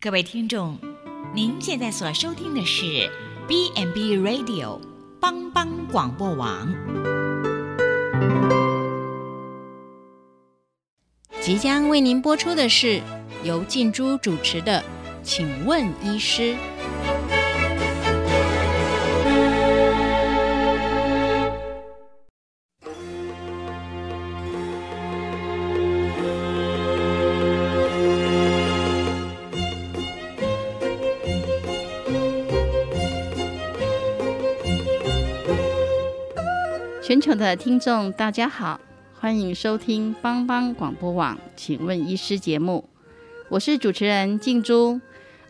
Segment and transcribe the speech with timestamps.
[0.00, 0.78] 各位听众，
[1.34, 3.10] 您现在所收听的是
[3.48, 4.78] B n B Radio
[5.18, 6.72] 帮帮广播网。
[11.40, 13.02] 即将为您播出的是
[13.42, 14.80] 由静珠主持的
[15.24, 16.54] 《请问医师》。
[37.08, 38.78] 全球的听众，大家好，
[39.18, 42.86] 欢迎收听帮帮广播网，请问医师节目，
[43.48, 45.00] 我是主持人静珠。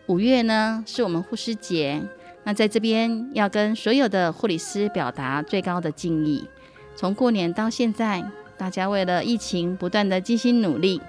[0.05, 2.01] 五月呢，是我们护士节，
[2.45, 6.47] 那在这边要跟所有的护理师表达最高的敬意。
[6.95, 8.23] 从过年到现在，
[8.57, 11.01] 大家为了疫情不断的尽心努力。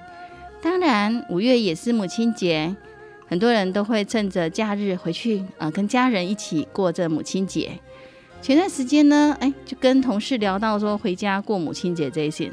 [0.61, 2.75] 当然，五月也是母亲节，
[3.29, 7.79] 很多人都会趁着假日回去啊，跟家人一起过这母亲节。
[8.43, 12.51] 前段时间呢，哎，就跟同事聊到说回家过母亲节这一些，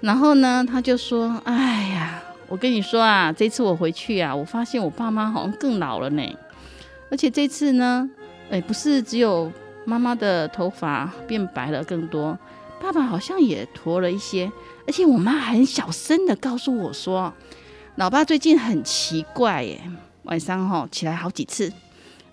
[0.00, 6.22] 然后呢，他就说：“哎呀，我跟你说啊，这次我回去啊，我发现我爸妈好像更老了呢，
[7.10, 8.08] 而且这次呢，
[8.48, 9.52] 哎，不是只有
[9.84, 12.38] 妈妈的头发变白了更多，
[12.80, 14.50] 爸爸好像也驼了一些，
[14.86, 17.34] 而且我妈很小声的告诉我说，
[17.96, 19.80] 老爸最近很奇怪耶，
[20.22, 21.72] 晚上哈起来好几次，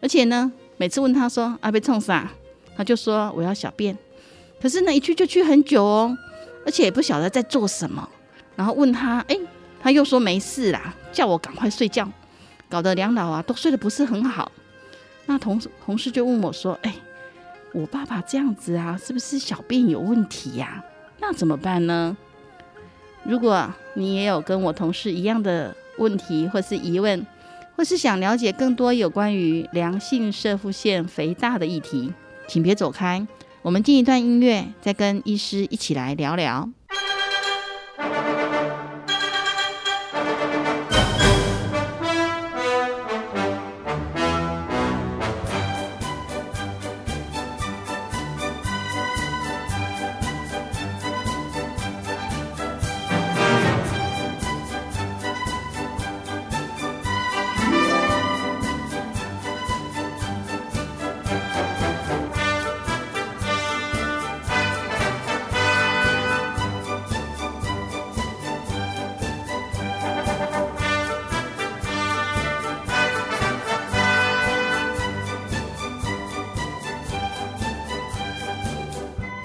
[0.02, 2.30] 而且呢，每次问他说啊被冲啥？”
[2.76, 3.98] 他就说我要小便，
[4.62, 6.18] 可是呢一去就去很久哦，
[6.66, 8.08] 而且也不晓得在做什么。
[8.56, 9.38] 然后问他，哎，
[9.82, 12.08] 他又说没事啦，叫我赶快睡觉，
[12.70, 14.52] 搞得两老啊都睡得不是很好。
[15.26, 16.96] 那同同事就问我说，哎，
[17.74, 20.84] 我爸爸这样子啊，是不是小便有问题呀？
[21.20, 22.16] 那怎么办呢？
[23.24, 27.26] 如果你也有跟我同事一样的问题或是疑问，
[27.78, 32.14] 或是想了解更多有关于良性射腹腺肥大的议题。
[32.48, 33.26] 请别走开，
[33.62, 36.70] 我们进一段音乐，再跟医师一起来聊聊。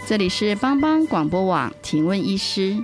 [0.08, 2.82] 这里是帮帮广播网，请问医师，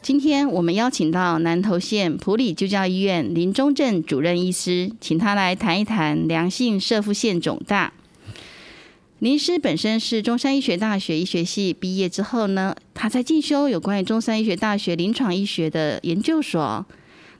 [0.00, 7.92] 今天我们邀请到南投县普里救教医院林中正主任医师，请他来谈一谈良性射腹腺肿大。
[9.18, 16.86] 林师本身是中山医学大学医学系毕业之后呢，他在进修有关于中山医学大学临床医学的研究所。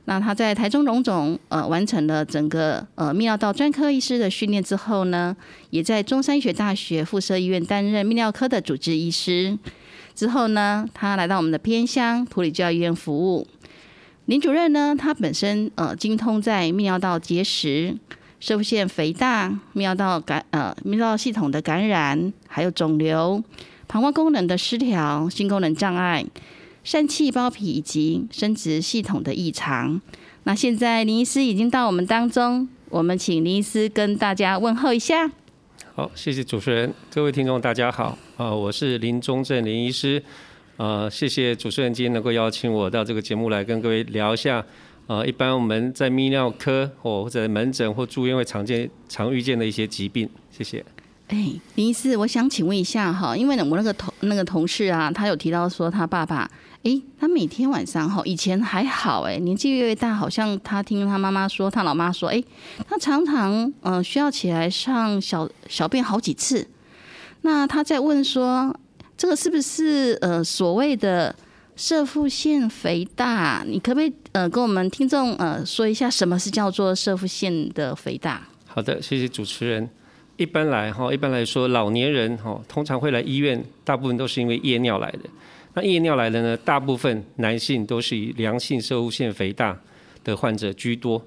[0.05, 5.35] 那他在台中荣总呃完成了整个呃泌尿道专科医师的训练之后呢，
[5.69, 9.57] 也在中山医学大学附设医院担任泌尿科的主治医师。
[10.15, 13.47] 之后呢，他来到我们的偏乡普里教医院服务。
[14.25, 17.95] 林主任呢，他本身呃精通在泌尿道结石、
[18.39, 23.41] 射腹腺肥大、泌尿道感呃泌尿道系统的感染，还有肿瘤、
[23.87, 26.25] 膀胱功能的失调、性功能障碍。
[26.85, 30.01] 疝气包皮以及生殖系统的异常。
[30.43, 35.31] 那现在林医师已经到我们当中，我们请林医师跟大家问候一下。
[35.93, 40.23] 好，谢谢主持人，各位听众大家好，啊，我是林中正林医师，
[40.77, 44.65] 呃，谢谢主持人今天能够邀请我到这个节目来跟各位聊一下，
[45.07, 50.83] 呃，一般我们在泌尿科或或者门诊或住院会常见常遇见的一些疾病，谢谢。
[51.31, 56.49] 哎，林医师，我想请问一下哈，因为呢，我那个同那个同事啊，他有提到说他爸爸。
[56.83, 62.43] 哎，他每天晚上哈，以前还好哎，年纪越越大，好像他听他妈妈说，他老妈说，哎，
[62.89, 66.67] 他常常嗯需要起来上小小便好几次。
[67.43, 68.75] 那他在问说，
[69.15, 71.35] 这个是不是呃所谓的
[71.75, 73.63] 射腹腺肥大？
[73.65, 78.41] 你可不可以呃跟我们听众呃说一下，什么是叫做射腹腺的肥大？
[78.65, 79.87] 好的，谢谢主持人。
[80.41, 85.19] 一般来哈，一般来说，老年人哈通常会来医院，大部分都是因为夜尿来的。
[85.75, 86.57] 那夜尿来的呢？
[86.57, 89.79] 大部分男性都是以良性射物腺肥大
[90.23, 91.23] 的患者居多。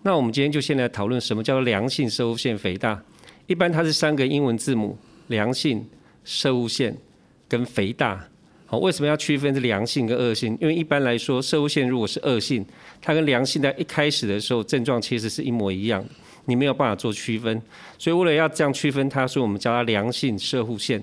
[0.00, 2.98] 那我们今天就先来讨论什么叫良性射物腺肥大。
[3.46, 4.96] 一般它是三个英文字母：
[5.26, 5.86] 良性、
[6.24, 6.96] 射物腺
[7.46, 8.26] 跟肥大。
[8.64, 10.56] 好，为什么要区分这良性跟恶性？
[10.58, 12.64] 因为一般来说，射物腺如果是恶性，
[13.02, 16.10] 它跟良性在一开始的时候症状其实是一模一样的，
[16.46, 17.60] 你没有办法做区分。
[17.98, 21.02] 所以为了要这样区分它，所以我们叫它良性射护腺。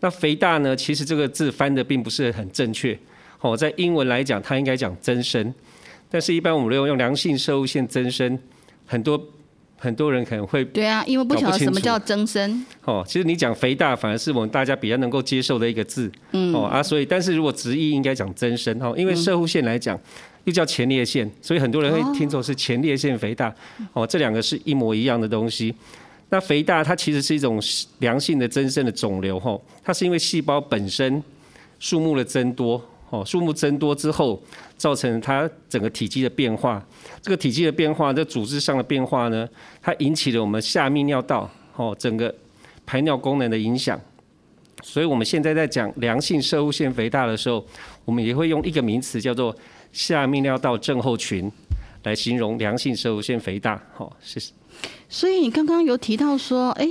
[0.00, 0.76] 那肥大呢？
[0.76, 2.96] 其实这个字翻的并不是很正确。
[3.40, 5.54] 哦，在英文来讲，它应该讲增生，
[6.10, 8.38] 但是一般我们用用良性射物线增生，
[8.84, 9.18] 很多
[9.78, 12.64] 很多人可能会对啊，因为不晓得什么叫增生。
[12.84, 16.10] 哦，其实你讲肥大，反而是我们大家比较能够接受的一个字。
[16.32, 16.54] 嗯。
[16.54, 19.98] 哦啊，所以但是如果直译应该讲增生哦，因为射护线来讲
[20.46, 23.54] 又叫前列腺，所以很多人会听错是前列腺肥大。
[23.92, 25.74] 哦，这两个是一模一样的东西。
[26.28, 27.60] 那肥大它其实是一种
[27.98, 31.22] 良性的增生的肿瘤，吼，它是因为细胞本身
[31.78, 34.40] 数目的增多，哦，数目增多之后，
[34.76, 36.84] 造成它整个体积的变化。
[37.20, 39.48] 这个体积的变化，这组织上的变化呢，
[39.82, 42.32] 它引起了我们下泌尿道，哦，整个
[42.84, 44.00] 排尿功能的影响。
[44.82, 47.64] 所以我们现在在讲良性射物腺肥大的时候，
[48.04, 49.56] 我们也会用一个名词叫做
[49.96, 51.50] 下泌尿道症候群
[52.02, 53.80] 来形容良性射物腺肥大。
[53.94, 54.52] 好，谢谢。
[55.08, 56.86] 所以你刚刚有提到说，哎，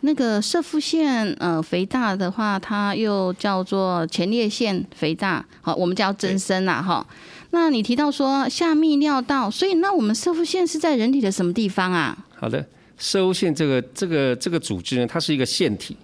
[0.00, 7.06] 那个射腹腺呃肥大的话，它又叫做前列腺肥大，好，我们叫增生啦，哈。
[7.50, 12.16] 那你提到说下泌尿道，所以那我们射腹腺是在人体的什么地方啊？
[12.34, 12.66] 好的，
[12.96, 15.94] 射物腺这个这个这个组织呢，它是一个腺体。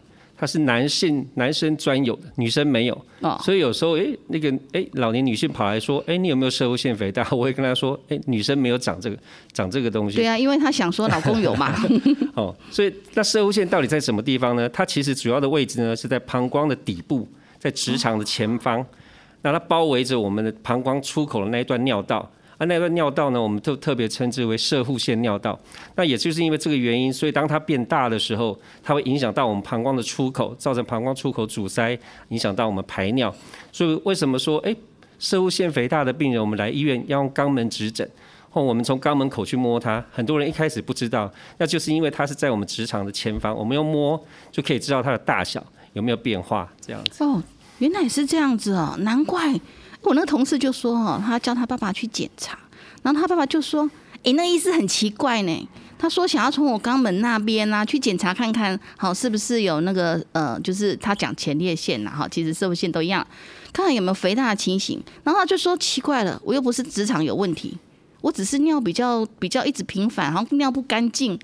[0.42, 7.24] 它是男性男生专有的，女生没有，哦所以有时候哎，那个哎，老年女性跑来说，哎，你有没有射物腺肥大？
[7.30, 9.16] 我会跟她说，哎，女生没有长这个
[9.52, 10.16] 长这个东西。
[10.16, 11.72] 对啊，因为她想说老公有嘛。
[12.34, 14.68] 哦，所以那射物腺到底在什么地方呢？
[14.70, 17.28] 它其实主要的位置呢是在膀胱的底部，
[17.60, 18.84] 在直肠的前方，
[19.42, 22.28] 那它包围着我们的膀胱出口的那一段尿道。
[22.62, 25.58] 那那段尿道呢，我们就特别称之为射护腺尿道。
[25.96, 31.98] 那也就是因为这个原因，所以当它变大的时候，它会影响到我们膀胱的出口，造成膀胱出口阻塞，
[32.28, 33.34] 影响到我们排尿。
[33.72, 34.74] 所以为什么说，哎，
[35.18, 38.08] 射物腺肥大的病人，我们来医院要用肛门指诊，
[38.48, 40.04] 或我们从肛门口去摸它？
[40.12, 45.64] 很多人一开始不知道，那就是因为它是在我们直肠的前方，我们用摸就可以知道它的大小
[45.94, 47.24] 有没有变化，这样子。
[47.24, 47.42] 哦，
[47.78, 49.58] 原来是这样子哦，难怪。
[50.02, 52.58] 我那同事就说：“哦，他叫他爸爸去检查，
[53.02, 53.88] 然后他爸爸就说
[54.24, 55.68] ：‘哎，那意思很奇怪呢。’
[55.98, 63.24] 他说想要从我肛门那边啊去检查看看，好是不是有那个呃，就是他讲前列腺呐，哈，其实射物腺都一样，
[63.72, 65.00] 看看有没有肥大的情形。
[65.22, 67.78] 然后他就说奇怪了，我又不是直肠有问题，
[68.20, 71.38] 我只是尿比较比较一直频繁，然后尿不干净。”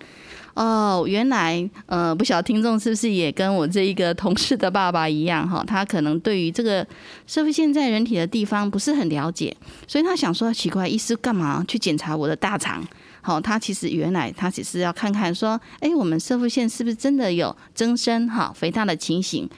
[0.58, 5.62] 哦，原来呃，不晓得听众是不是也跟我这一个同事的爸爸一样哈？
[5.64, 6.84] 他可能对于这个
[7.28, 9.56] 社会现在人体的地方不是很了解，
[9.87, 12.84] 所以他想说奇怪，医师干嘛去检查我的大肠？
[13.20, 19.49] 好，他其实原来他只是要看看说，哎，我们射腹腺是不是真的有增生哈肥大的情形？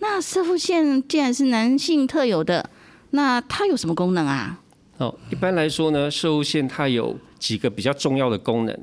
[0.00, 2.68] 那射腹腺既然是男性特有的，
[3.12, 4.60] 那它有什么功能啊？
[4.98, 8.78] 哦，一般来说呢，射物腺它有几个比较重要的功能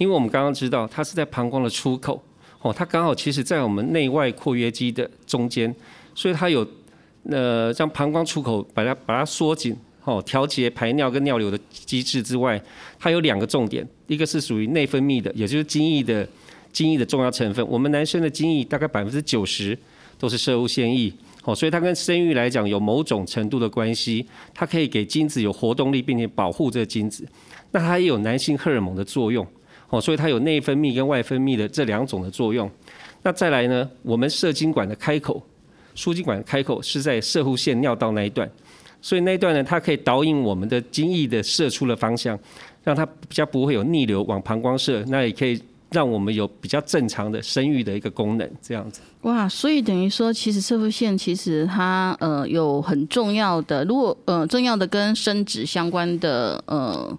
[0.00, 2.22] 因为我们刚刚知道，它是在膀胱的出口，
[2.62, 5.72] 哦，它刚好其实在我们内外括约肌的中间，
[6.14, 6.66] 所以它有，
[7.24, 12.58] 呃，将膀胱出口把它把它缩紧，哦，调节排尿跟尿流的机制之外，
[12.98, 16.26] 它有两个重点，一个是属于内分泌的，也就是精液的
[16.72, 17.68] 精液的重要成分。
[17.68, 19.78] 我们男生的精液大概百分之九十
[20.16, 21.12] 都是射物腺液，
[21.44, 27.28] 哦，所以它跟生育来讲有某种程度的关系，它可以给精子有活动力，并且保护这个精子。
[27.72, 29.46] 那它也有男性荷尔蒙的作用。
[29.90, 32.70] 哦，所以它有内分泌跟外分泌的这两种的作用。
[33.22, 35.42] 那再来呢，我们射精管的开口，
[35.94, 38.48] 输精管的开口是在射护腺尿道那一段，
[39.02, 42.38] 所以那一段呢，它可以导引我们的精液的射出的方向，
[42.82, 49.00] 让它比较不会有逆流往膀胱射，那也可以让我们有比较正常的生育的一个功能，这样子。
[49.22, 57.18] 哇，所以等于说，其实射护腺其实它呃有很重要的，如果呃重要的跟生殖相关的呃。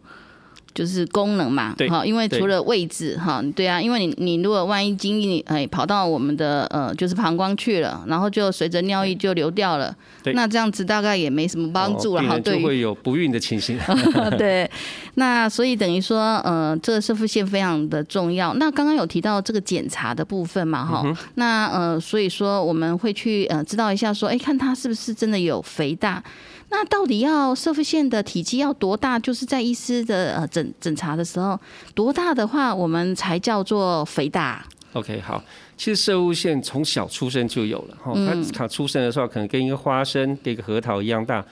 [0.73, 9.95] 就是功能嘛，哈，因为除了位置哈，对啊，因为你你如果万一精液哎跑到我们的呃就是膀胱去了，然后就随着尿液就流掉了，
[10.33, 13.77] 那这样子大概也没什么帮助了哈，对，就会有不孕的情形。
[14.37, 14.69] 对，
[15.15, 18.53] 那所以等于说呃这个射腹线非常的重要。
[18.53, 26.23] 那刚刚有提到这个检查的部分嘛哈，那呃所以说我们会去呃知道一下说，哎看他是不是真的有肥大。
[26.71, 29.19] 那到底要射腹腺的体积要多大？
[29.19, 31.59] 就是在医师的呃诊诊查的时候，
[31.93, 35.43] 多大的话我们才叫做肥大？OK，好，
[35.75, 38.13] 其实射物腺从小出生就有了，哈，
[38.53, 41.45] 它出生的时候可能跟一个花生、跟一个核桃一样大，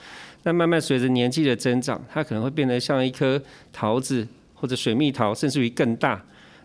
[0.44, 3.40] 那慢慢随着年纪的增长，它可能会变得像一颗
[3.72, 6.20] 桃子或者水蜜桃，甚至于更大。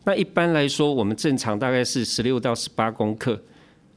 [0.05, 3.37] 那一般来说，我们正常大概是十六到十八公克。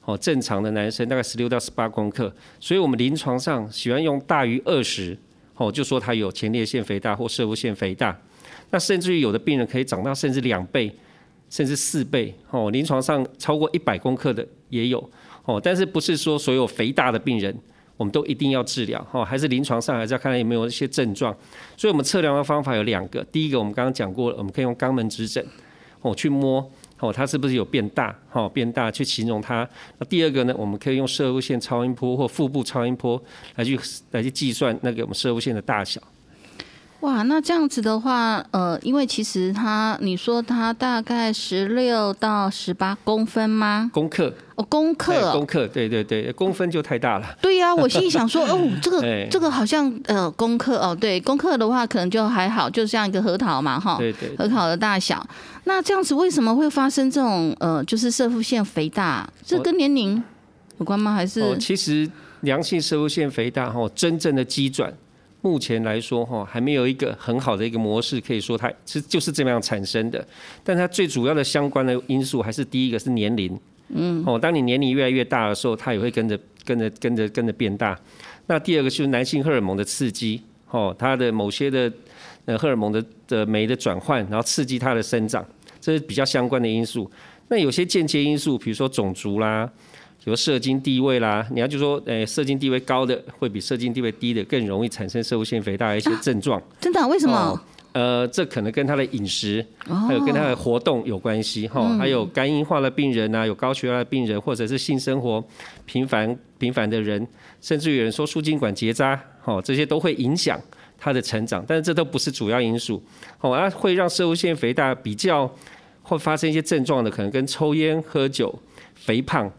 [0.08, 5.14] 哦，正常的男生大概十六到十八公克，所以我们临床上喜欢用大于二十，
[5.56, 8.18] 哦，就说他有前列腺肥大或射物腺肥大。
[8.70, 10.90] 那甚至于有的病人可以长到甚至两倍，
[11.50, 15.10] 甚至四倍，哦，临床上超过一百公克的也有，
[15.44, 17.54] 哦，但是不是说所有肥大的病人
[17.98, 21.36] 我们都一定要治疗，哦，还是临床上还是要看有没有一些症状。
[21.76, 25.46] 所以我们测量的方法有两个，第一个我们刚刚讲过了，我们可以用肛门指诊，
[26.00, 26.66] 哦，去摸。
[27.00, 28.16] 哦，它是不是有变大？
[28.32, 29.68] 哦，变大去形容它。
[29.98, 30.54] 那第二个呢？
[30.58, 33.22] 我们可以用射物线超音波或腹部超音波
[33.54, 33.78] 来去
[34.10, 36.00] 来去计算那个我们射物线的大小。
[37.00, 43.88] 哇，那这样子的话，呃，因为其实它，你说它大概十六到十八公分吗？
[43.94, 47.36] 公克哦，公克，公克，对对对，公分就太大了。
[47.40, 49.00] 对呀，我心里想说， 哦，这个
[49.30, 55.24] 这个好像呃，公克哦，对，公克的话可能就还好，就像一个核桃嘛，哈，对对，核桃的大小。
[55.64, 59.24] 那这样子为什么会发生这种呃，就是射腹腺肥大？
[59.44, 60.20] 这跟年龄
[60.78, 61.14] 有关吗？
[61.14, 61.40] 还是？
[61.42, 64.92] 哦，其实良性射腹腺肥大哈，真正的机转。
[65.40, 70.26] 目前来说，哈，还没有一个很好的一个模式，可以说它是就是这么样产生的。
[70.64, 73.58] 但它最主要的相关的因素，还是第一个是年龄，
[73.90, 77.98] 嗯，哦，当你年龄越来越大的时候，它也会跟着跟着跟着跟着变大。
[78.46, 81.92] 那第二个就是男性荷尔蒙的刺激，哦，它的某些的
[82.46, 85.46] 呃荷尔蒙的的酶的转换，然后刺激它的生长，
[85.80, 87.08] 这是比较相关的因素。
[87.48, 89.70] 那有些间接因素，比如说种族啦。
[90.28, 96.62] 比如射精地位啦，你要就说，诶，射精地位高的会比射精地位低的更容易产生射物腺肥大的一些症状。
[96.78, 97.08] 真的？
[97.08, 97.58] 为什么？
[97.92, 101.96] 呃，这可能跟他的饮食，还有跟他的活动有关系哈。
[101.96, 105.42] 还有肝硬化的病人啊，有高血压的病人，或者是性生活
[105.86, 107.26] 频繁频繁的人，
[107.62, 110.60] 甚至有人说输精管结扎，哈，这些都会影响
[110.98, 111.64] 他的成长。
[111.66, 113.02] 但是这都不是主要因素。
[113.40, 115.50] 哦，而会让射物腺肥大比较
[116.02, 118.54] 会发生一些症状的，可能跟抽烟、喝酒、
[118.94, 119.50] 肥胖。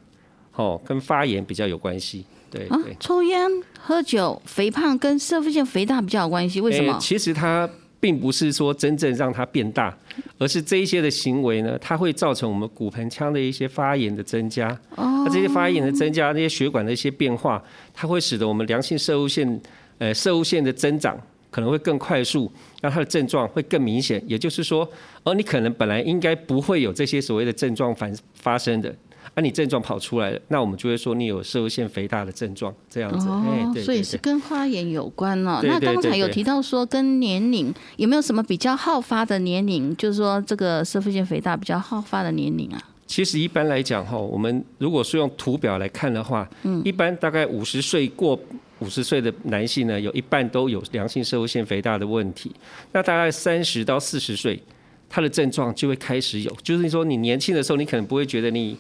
[0.56, 2.96] 哦，跟发炎比较有关系，对对。
[3.00, 6.98] 抽烟、喝酒、肥胖跟射腹腺肥大比较有关系，为什么？
[7.00, 9.98] 其实它并不是说真正让它变大，
[10.38, 14.68] 而是这一些的行为呢，它会造成我们骨盆腔的一些发炎的增加。
[14.96, 15.24] 哦。
[15.26, 17.62] 那这些发炎的增加，那些血管的一些变化，
[17.94, 19.62] 它会使得我们良性射物腺，
[19.98, 21.18] 呃，射物腺的增长
[21.52, 22.52] 可能会更快速，
[22.82, 24.22] 那它的症状会更明显。
[24.28, 24.90] 也就是说，
[25.24, 28.94] 而你可能本来应该不会有这些所谓的症状反发生的。
[29.36, 33.28] 那你症状跑出来了，那我们就会说你有射物腺肥大的症状，这样子。
[33.30, 35.62] 哦，所以是跟发炎有关哦。
[35.64, 39.96] 那刚才有提到说跟年龄有没有什么比较好发的年龄？
[39.96, 42.84] 就是说这个射物腺肥大比较好发的年龄啊？
[43.08, 48.38] 其实一般来讲哈，我们如果是用图表来看的话，嗯，一般大概五十岁过
[48.80, 52.52] 五十岁的男性呢，有一半都有良性社会腺肥大的问题。
[52.92, 54.62] 那大概三十到四十岁，
[55.10, 58.76] 他的症状就会开始有，就是说你年轻的时候，你可能不会觉得你。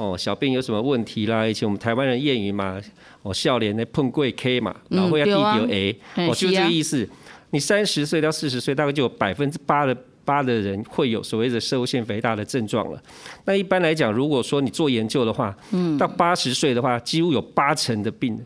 [0.00, 1.46] 哦，小便有什么问题啦？
[1.46, 2.80] 以前我们台湾人谚语嘛，
[3.20, 5.32] 哦，笑脸的碰贵 K 嘛，然后要弟
[5.66, 7.06] 弟 A，哦，就这个意思。
[7.50, 13.02] 你三十岁到四十岁，大概就有百分之八的八的人会有所谓的射物腺肥大的症状了。
[13.44, 18.40] 那一般来讲，如果说你做研究的话，嗯，到八十岁的话，几乎有八成的病，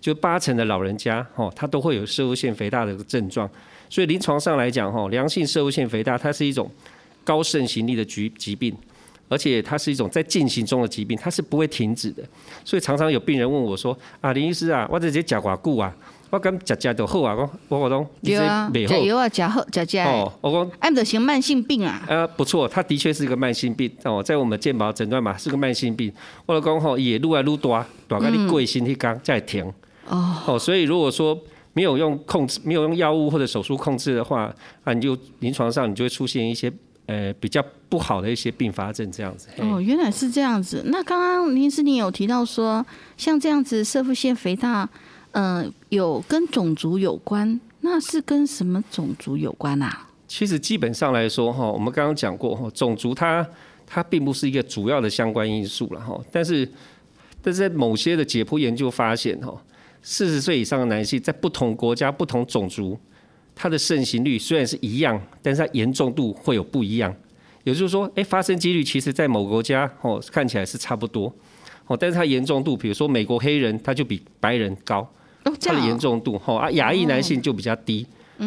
[0.00, 3.48] 就八成的老人家，哦，他都会有射物腺肥大的症状。
[3.88, 6.68] 所以临床上来讲，哈，良性射物腺肥大，它是一种
[7.22, 8.74] 高盛行力的疾疾病。
[9.28, 12.22] 而且它是一种在进行中的疾病，它是不会停止的。
[12.64, 15.94] 所以常常有病人问我说：“啊，林医师啊，我这些假寡固啊，
[16.30, 17.34] 我敢食食就好啊？
[17.68, 20.06] 我我讲，对啊，加油啊，加好加加。
[20.06, 22.02] 哦，我讲，按得行慢性病啊。
[22.08, 26.12] 呃，不错，它的确是一个慢性病哦，在我们健保诊断嘛，是个慢性病。
[26.46, 29.64] 我老公吼，也愈来愈大，大概你过星期刚再停。
[30.08, 30.36] 哦。
[30.46, 31.38] 哦，所以如果说
[31.72, 34.52] 没有用控制，没有用药物或者手术控制的话，
[34.84, 36.72] 啊，你就临床上你就会出现一些。
[37.08, 39.48] 呃，比较不好的一些并发症这样子。
[39.56, 40.82] 哦，原来是这样子。
[40.88, 42.84] 那刚刚林师你有提到说，
[43.16, 44.86] 像这样子射腹腺肥大，
[45.32, 50.06] 呃，有跟种族有关，那是跟什么种族有关啊？
[50.26, 53.46] 其实基本上来说，哈，我们刚刚讲过，哈，种族它
[53.86, 56.20] 它并不是一个主要的相关因素了，哈。
[56.30, 56.70] 但是，
[57.40, 59.58] 但是在某些的解剖研究发现，哈，
[60.02, 62.98] 四十岁以上的男性在不同国家、不同种族。
[63.60, 67.12] 它的盛行率虽然是一样，但是它严重度会有不一样。
[67.64, 71.30] 也就是说，哎，发生几率其实在某国家哦看起来是差不多，
[71.88, 75.06] 哦，但是它严重度，比如说美国黑人他就比白人高，
[75.42, 78.06] 它的严重度，哦啊，亚裔男性就比较低，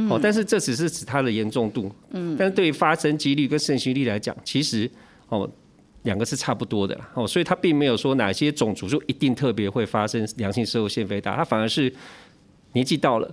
[0.10, 4.90] 哦，但是这只是指它的严重度，嗯，但是对于发生几率跟盛行率来讲，其实
[5.28, 5.48] 哦
[6.04, 11.94] 两个是差不多的，哦，所以它并没有说哪些种族就一定特别会发生良性社会腺肥大，它反而是
[12.72, 13.30] 年纪到了。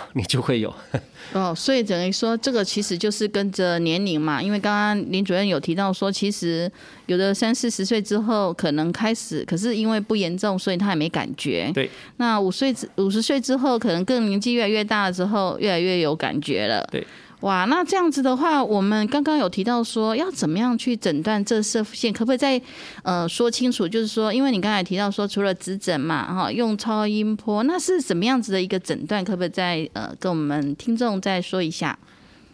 [0.14, 0.74] 你就会有。
[1.34, 6.70] 哦，所以等于说这个其实就是跟着年龄嘛，因为刚刚林主任有提到说，其实
[7.06, 11.70] 有的三四十岁之后可能开始，可是因为不严重，所以他也没感觉。
[11.74, 11.90] 对。
[12.16, 16.86] 那五岁之五十岁之后，可能更年纪越来越大了之后，越来越有感觉了。
[16.90, 17.06] 对。
[17.40, 22.60] 哇，那这样子的话，我们刚刚有提到说要怎么样去诊断这射线，可不可以再
[23.04, 23.86] 呃说清楚？
[23.86, 29.24] 就是说，因为你刚才提到说，除了指诊嘛，哈，用超音波，那是什么样子的一个诊断？
[29.24, 31.96] 可不可以再呃跟我们听众再说一下？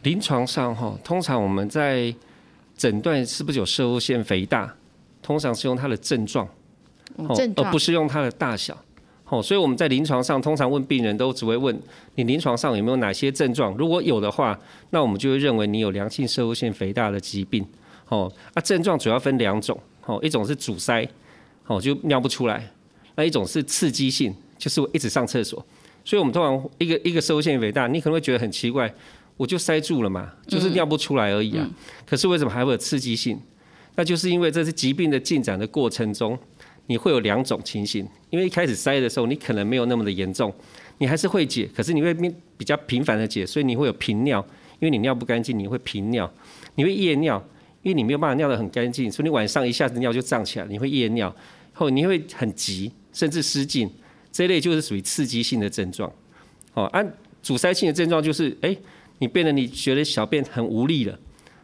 [0.03, 2.15] 临床上哈，通常我们在
[2.77, 4.71] 诊断是不是有射物腺肥大，
[5.23, 6.47] 通常是用它的症状，
[7.35, 8.77] 症状，而不是用它的大小。
[9.29, 11.77] 哦，所以我们在临床上通常问病人都只会问
[12.15, 14.57] 你临床上有没有哪些症状，如果有的话，
[14.91, 17.67] 那我们就会认为你有良性射物性肥大的疾病。
[18.11, 21.09] 哦，啊症状主要分两种，哦，一种是阻塞，
[21.67, 22.61] 哦就尿不出来；
[23.17, 25.65] 那一种是刺激性，就是我一直上厕所。
[26.05, 28.93] 所以我们通常一个一个射物腺肥大，你可能会觉得很奇怪，
[29.39, 31.67] 我就塞住了嘛，就是尿不出来而已啊。
[32.07, 33.41] 可是为什么还会有刺激性？
[33.97, 36.39] 那就是因为这是疾病的进展的过程中。
[36.87, 40.53] 你会有两种情形，因为一开始塞的时候，你可能没有那么的严重，
[40.99, 44.45] 你还是会解，可是你会比比较频繁的解，所以你会有频尿，
[44.81, 46.31] 因为你尿不干净，你会频尿，
[46.75, 47.43] 你会夜尿，
[47.83, 51.35] 因为你没有办法尿得很干净，所以你晚上一下子尿就胀起来，你会夜尿，
[51.73, 53.91] 后你会很急，甚至失禁，
[54.31, 56.13] 这类就是属于刺激性的症状。
[56.75, 57.11] 哦，按
[57.43, 58.77] 阻塞性的症状就是，哎，
[59.19, 61.19] 你变得你觉得小便很无力了，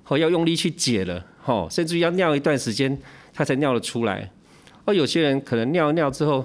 [0.07, 2.97] 哦，要用力去解了，哦，甚至要尿一段时间，
[3.35, 4.31] 它才尿得出来。
[4.85, 6.45] 而有些人可能尿尿之后，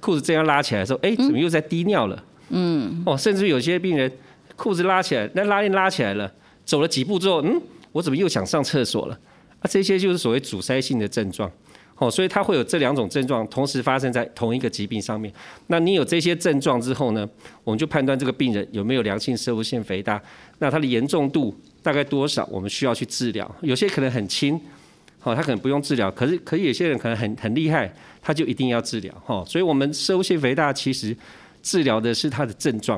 [0.00, 2.24] 裤子这样拉起来的时候，哎，怎么又在滴尿了？
[2.50, 4.10] 嗯，哦，甚至有些病人
[4.54, 6.32] 裤子拉起来，那拉链拉起来了，
[6.64, 7.60] 走了几步之后，嗯，
[7.92, 9.18] 我怎么又想上厕所了？
[9.60, 11.50] 啊，这些就是所谓阻塞性的症状。
[11.98, 15.32] 哦，所以它会有这两种症状同时发生在同一个疾病上面。
[15.68, 17.26] 那你有这些症状之后呢，
[17.64, 20.22] 我们就判断这个病人有没有良性射物腺肥大，
[20.58, 23.50] 那它的严重度大概多少，我们需要去治疗。
[23.62, 24.60] 有些可能很轻。
[25.26, 27.92] 哦，他可能不用治疗，可是可是有些人可能很很厉害，
[28.22, 29.44] 他就一定要治疗哈。
[29.44, 31.16] 所以，我们射物腺肥大其实
[31.64, 32.96] 治疗的是它的症状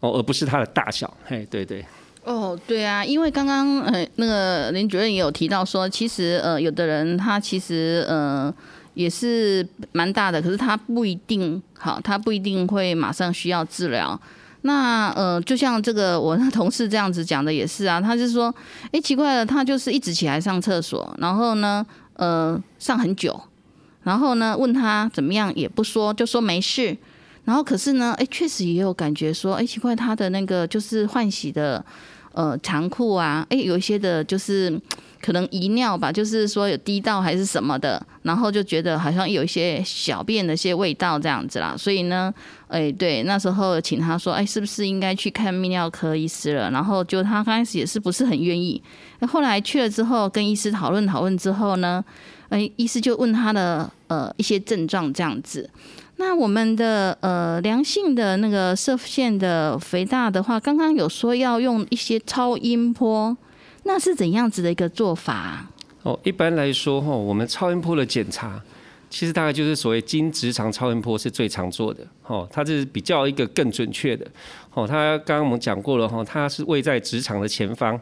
[0.00, 1.14] 哦，而不是它的大小。
[1.26, 1.84] 嘿，对对。
[2.24, 8.50] 哦，对啊，因为刚刚呃那个林主任也有提到说，其实呃有的人他其实呃
[8.94, 14.18] 也是蛮大的，可是他不一定好，他不一定会马上需要治疗。
[14.66, 18.52] 那呃，就像这个我那同事这样子讲的也是啊，他就说，
[18.90, 23.40] 哎，奇怪了，他就是一直起来上厕所，然后呢，呃，上很久，
[24.02, 26.96] 然后呢，问他怎么样也不说，就说没事，
[27.44, 31.84] 然后可是呢，哎，确实也有感觉说，哎，奇怪，他的那个就是换洗的
[32.32, 34.78] 呃长裤啊，哎，有一些的就是。
[35.20, 42.32] 可能遗尿吧，就是说有滴到还是什么的，然后就觉得好像有一些小便的一些味道这样子啦，所以呢，
[42.68, 46.70] 哎，对，那时候请他说，哎，是不是应该去看泌尿科医师了？
[46.70, 48.80] 然后就他刚开始也是不是很愿意，
[49.26, 52.04] 后来去了之后跟医师讨论讨论之后呢，
[52.50, 55.68] 哎，医师就问他的呃一些症状这样子。
[56.18, 63.36] 那我们的呃良性的那个射线的肥大的话，刚刚有说要用一些超音波。
[63.86, 65.64] 那是怎样子的一个做法？
[66.02, 68.60] 哦，一般来说哈，我们超音波的检查，
[69.08, 72.04] 其实大概就是所谓经直肠超音波是最常做的。
[72.24, 74.26] 哦，它是比较一个更准确的。
[74.74, 77.98] 哦，它刚刚我们讲过了哈，它是位在直肠的前方。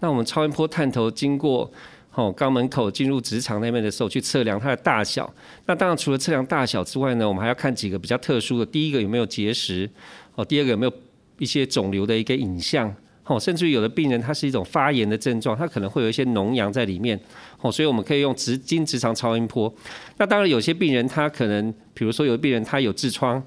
[0.00, 1.70] 那我们超音波探头经过
[2.14, 5.30] 哦肛门口进入直肠那边的时候，去测量它的大小。
[5.66, 8.64] 那当然除了测量大小之外呢，我们还要看几个比较特殊的。
[8.64, 9.88] 第一个有没有结石？
[10.34, 10.92] 哦，第二个有没有
[11.38, 12.94] 一些肿瘤的一个影像？
[13.26, 17.18] 哦，甚至于有的病人，他是一种发炎的症状，他可能会有一些脓疡在里面。
[17.60, 19.72] 哦，所以我们可以用直经直肠超音波。
[20.16, 23.42] 那当然，有些病人他可能，比如说有病人他有痔疮，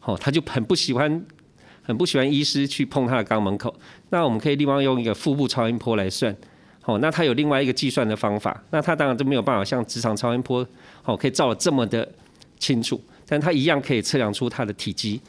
[0.00, 1.24] 哦，他就很不喜欢，
[1.82, 3.72] 很不喜欢医师去碰他的肛门口。
[4.10, 6.36] 那我们可以另外用一个腹部超音波来算。
[6.84, 8.60] 哦，那他有另外一个计算的方法。
[8.70, 10.66] 那他当然就没有办法像直肠超音波，
[11.04, 12.10] 哦，可以照的这么的
[12.58, 15.20] 清楚，但他一样可以测量出他的体积。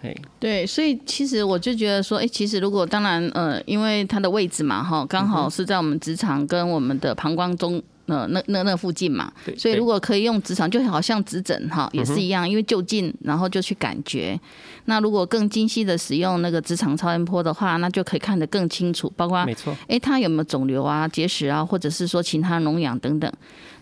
[0.00, 14.38] 对，对，所以其实我就觉得说，哎，其实如果当然，呃，因为它的位置嘛，哈，刚好是在我们直肠跟我们的膀胱中，呃，那那那附近嘛，所以如果可以用直肠，就好像直诊哈，也是一样，因为就近，然后就去感觉。
[14.84, 23.32] 那如果更精细的使用那个直肠超音波的话，那就可以看得更清楚，包括没错，哎，它有没有肿瘤啊、结石啊，或者是说其他脓疡等等。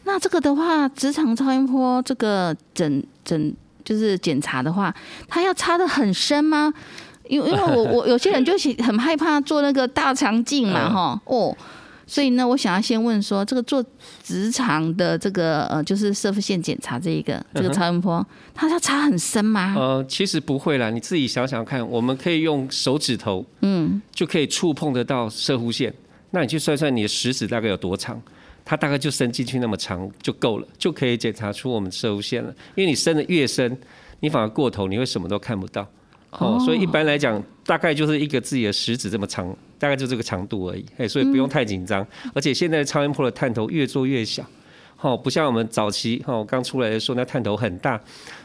[0.05, 3.55] 那这个的话，直肠超音波这个诊诊。
[3.85, 4.95] 就是检查的话，
[5.29, 6.73] 他要插的很深吗？
[7.29, 11.57] 因为因为我我 有些人就是很害怕做那个大肠镜嘛，哈哦，
[12.07, 13.83] 所以呢，我想要先问说，这个做
[14.23, 19.75] 直肠的这个呃，就是射腹线检查这一个这个超音波，它要插很深吗？
[19.75, 25.93] 呃，其实不会啦，你自己想想看，我们可以用手指头，嗯，就可以触碰得到射腹线。
[26.33, 28.21] 那你去算算你的食指大概有多长，
[28.65, 32.49] 它大概就伸进去那么长就够了，就可以检查出我们射护线了。
[32.75, 33.77] 因为你伸的越深，
[34.21, 35.87] 你反而过头，你会什么都看不到。
[36.31, 40.85] 哦，所以一般来讲，大概就是一个自己的食指这么长，大概就这个长度而已。
[40.97, 42.05] 哎，所以不用太紧张。
[42.33, 44.45] 而且现在超音波的探头越做越小，
[45.01, 48.01] 哦，不像我们早期哦刚出来的时候，那探头很大，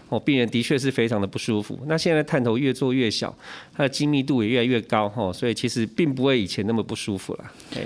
[0.09, 1.79] 哦，病人的确是非常的不舒服。
[1.87, 3.35] 那现在探头越做越小，
[3.73, 7.51] 它的精密度也越来越高，哈，所以其实并不会以前那么不舒服了。
[7.75, 7.81] 哎。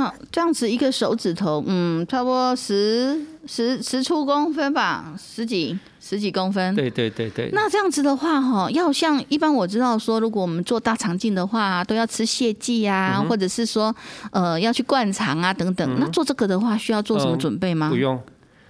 [0.00, 6.74] 那这样子一个手指头，嗯，差不多十十十出公分吧，十几十几公分。
[6.74, 7.50] 对对对对。
[7.52, 13.94] 那这样子的话，哈，要像一般我知道说，如果我们做大肠镜的话，都要吃泻剂啊，或者是说，
[14.32, 16.00] 呃，要去灌肠啊等等。
[16.00, 17.90] 那做这个的话，需要做什么准备吗？
[17.90, 18.18] 不用，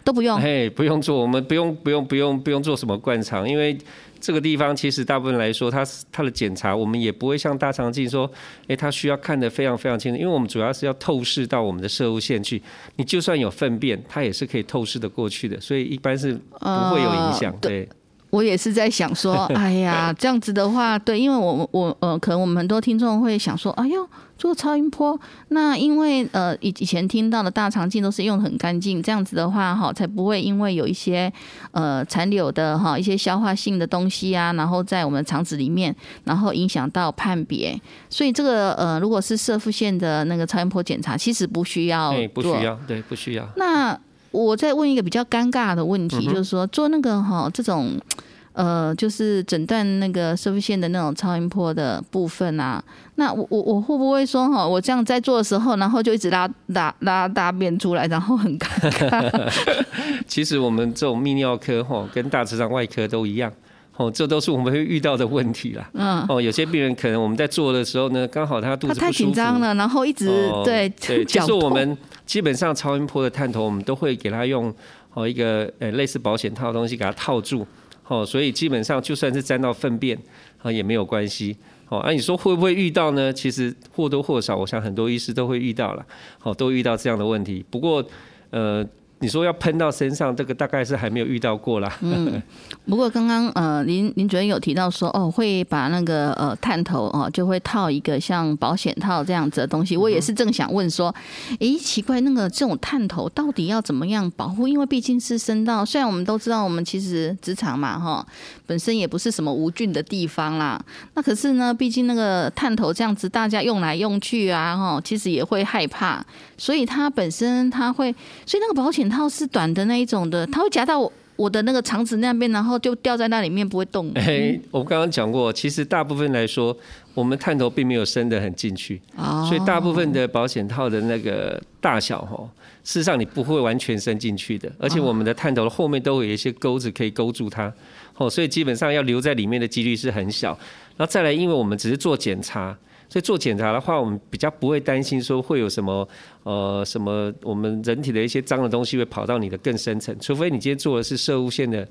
[0.05, 0.41] 都不用。
[0.41, 3.77] 嘿，不用做，我们不用不用不用不用做什么灌肠，因为。
[4.23, 5.83] 这个地方其实大部分来说，它
[6.13, 8.31] 它的检查我们也不会像大肠镜说，
[8.69, 12.63] 哎，它需要看得非常非常清楚，因为我们主要是要透视到我们的射物线去，
[12.97, 17.89] 你就算有粪便，它也是可以透视的过去的，所以一般是不会有影响，对。
[18.31, 31.31] 我也是在想说， 哎呀，这样子的话，对，因为我我呃，可能我们很多听众会想说，哎呦，做超音波，那因为呃以以前听到的大肠镜都是用的很干净，这样子的话哈，才不会因为有一些
[31.73, 37.79] 呃残留的哈一些消化性的东西啊，然后在我们肠子里面，然后影响到判别。
[38.09, 43.47] 所以这个呃，如果是射腹线的那个超音波检查，其实不需要，不需要，对，不需要。
[43.57, 43.99] 那
[44.31, 47.99] 我再问一个比较尴尬的问题，就是说做那个哈这种，
[48.53, 52.83] 呃，就是诊断那个射会线的那种超音波的部分啊，
[53.15, 59.53] 那我我我会不会说哈，我这样在做的时候，然后就一直拉拉拉大便出来，然后很尴尬？
[60.27, 63.53] 其实我们这种泌尿科哈，跟大直肠外科都一样。
[64.01, 65.91] 哦，这都是我们会遇到的问题啦。
[65.93, 66.25] 嗯。
[66.27, 71.23] 哦，有些病人可能我们在做的时候呢，刚好他肚子他太紧张了，然后一直对对。
[71.29, 74.75] 其实我们基本上超音波的探头，我们都会给他用
[75.13, 77.67] 哦一个呃类似保险套的东西给他套住。
[78.09, 80.19] 哦，所以基本上就算是沾到粪便
[80.63, 81.55] 啊也没有关系。
[81.91, 83.31] 哦，啊你说会不会遇到呢？
[83.31, 86.07] 其实或多或少，我想很多医师都会遇到了。
[86.43, 87.63] 哦，都遇到这样的问题。
[87.69, 88.03] 不过
[88.49, 88.83] 呃。
[89.21, 91.93] 你说要喷到身上，这个大概是还没有遇到过啦。
[92.01, 92.43] 嗯，
[92.87, 99.95] 不过刚刚呃，林林主任有提到说，哦，会把那个呃探头哦，就会套一个像保险套这样子的东西。
[99.95, 101.15] 我也是正想问说，
[101.59, 104.67] 诶，奇怪，那个这种探头到底要怎么样保护？
[104.67, 108.27] 因为毕竟是声道，虽然我们都知道，我们其实职场嘛，哈，
[108.71, 110.81] 本身也不是什么无菌的地方啦。
[111.15, 116.25] 那可是呢，毕竟那个探头这样子，大家用来用去啊，哈，其实也会害怕，
[116.57, 118.15] 所以它本身它会，
[118.47, 119.11] 所以那个保险。
[119.11, 124.09] 套是短的那一种的，它会夹到我我的那个肠子那边，然后就掉在那里面不会动。
[124.15, 126.77] 哎，我刚刚讲过，其实大部分来说，
[127.13, 132.39] 我们探头并没有伸得很进去，哦所以大部分的保险套的那个大小哈，
[132.83, 137.73] 事实上你不会完全伸进去的，而且我们的探头的后面都会有一些钩子可以勾住它，
[138.17, 140.59] 哦，所以基本上要留在里面的几率是很小。
[140.97, 142.77] 然后再来，因为我们只是做检查。
[143.13, 146.09] 所以做检查的话，我们比较不会担心说会有什么
[146.45, 151.85] 呃什么我们人体的一些脏的东西会跑到你的更深层，除非你今天做的是射物线的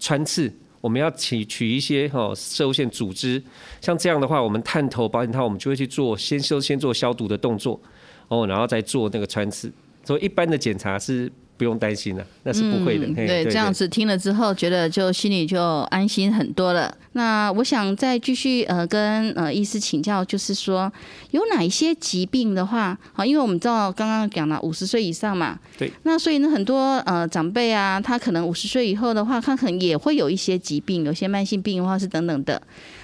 [0.00, 3.40] 穿刺，我们要取取一些哈射物线组织，
[3.80, 7.80] 像这样的话，我们探头保险套我们就会去做先修先做消毒的动作，
[8.26, 9.72] 哦，然后再做那个穿刺。
[10.04, 11.30] 所以一般的检查是。
[11.56, 13.06] 不用担心了，那是不会的。
[13.14, 16.92] 对，这样子听了之后，觉得就心里就安心很多了。
[17.12, 20.92] 那我想再继续呃跟呃医师请教，就是说
[21.30, 25.88] 有哪一些疾病的话，好，因为我们知道刚刚讲了五十岁以上嘛，对。
[26.02, 32.60] 那所以呢，很多呃长辈啊，他可能五十岁以后的话，他可能也会有一些疾病，有些慢性病或是等等的。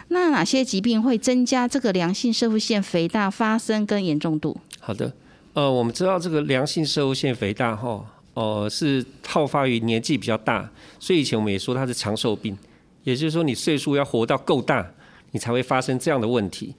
[0.09, 4.57] 那哪些疾病会增加这个良性射腹腺肥大发生跟严重度？
[4.81, 5.15] 好的，
[5.55, 8.05] 呃，我们知道这个良性射腹腺肥大哈。
[8.35, 12.57] 哦，是好发于年纪比较大，所以以前我们也说它是长寿病，
[13.03, 14.89] 也就是说你岁数要活到够大，
[15.33, 16.73] 你才会发生这样的问题。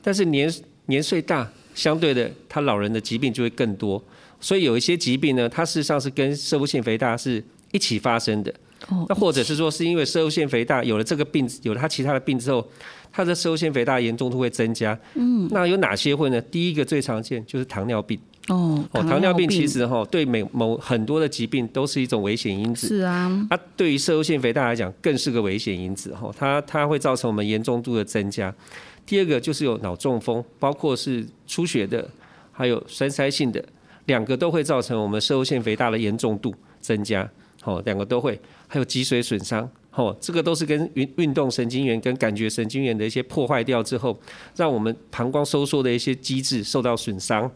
[0.00, 0.50] 但是年
[0.86, 4.02] 年岁大，相对的，他老人的疾病就会更多。
[4.40, 8.54] 所以有一些疾病呢，它事实上是跟射物腺肥大是一起发生的。
[8.88, 9.04] 哦。
[9.08, 12.66] 那或者是说，是因为射物腺肥大有了这个病，有了他其他的病之后，
[13.12, 14.98] 它的射物腺肥大严重度会增加。
[15.14, 15.46] 嗯。
[15.50, 16.40] 那有哪些会呢？
[16.40, 18.18] 第一个最常见就是糖尿病。
[18.48, 22.88] 哦，糖尿病其实哈对每某很多的疾病都是一种危险因子。
[22.88, 28.52] 是啊，它对于射物腺肥大来讲更是个危险因子哈，它它会造成我们严重度的增加。
[29.06, 32.08] 第二个就是有脑中风，包括是出血的
[32.50, 33.64] 还有栓塞性的，
[34.06, 37.30] 两个都会造成我们射物腺肥大的严重度增加。
[37.62, 38.40] 哦，两个都会，
[38.72, 39.68] 还有脊髓损伤。
[39.90, 44.18] 哦，这个都是跟运运动神经元跟感觉神经元的一些破坏掉之后，
[44.56, 47.50] 让我们膀胱收缩的一些机制受到损伤，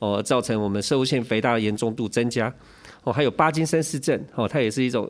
[0.00, 2.52] 哦，造成我们射物腺肥大的严重度增加。
[3.04, 5.08] 哦，还有巴金森氏症，哦，它也是一种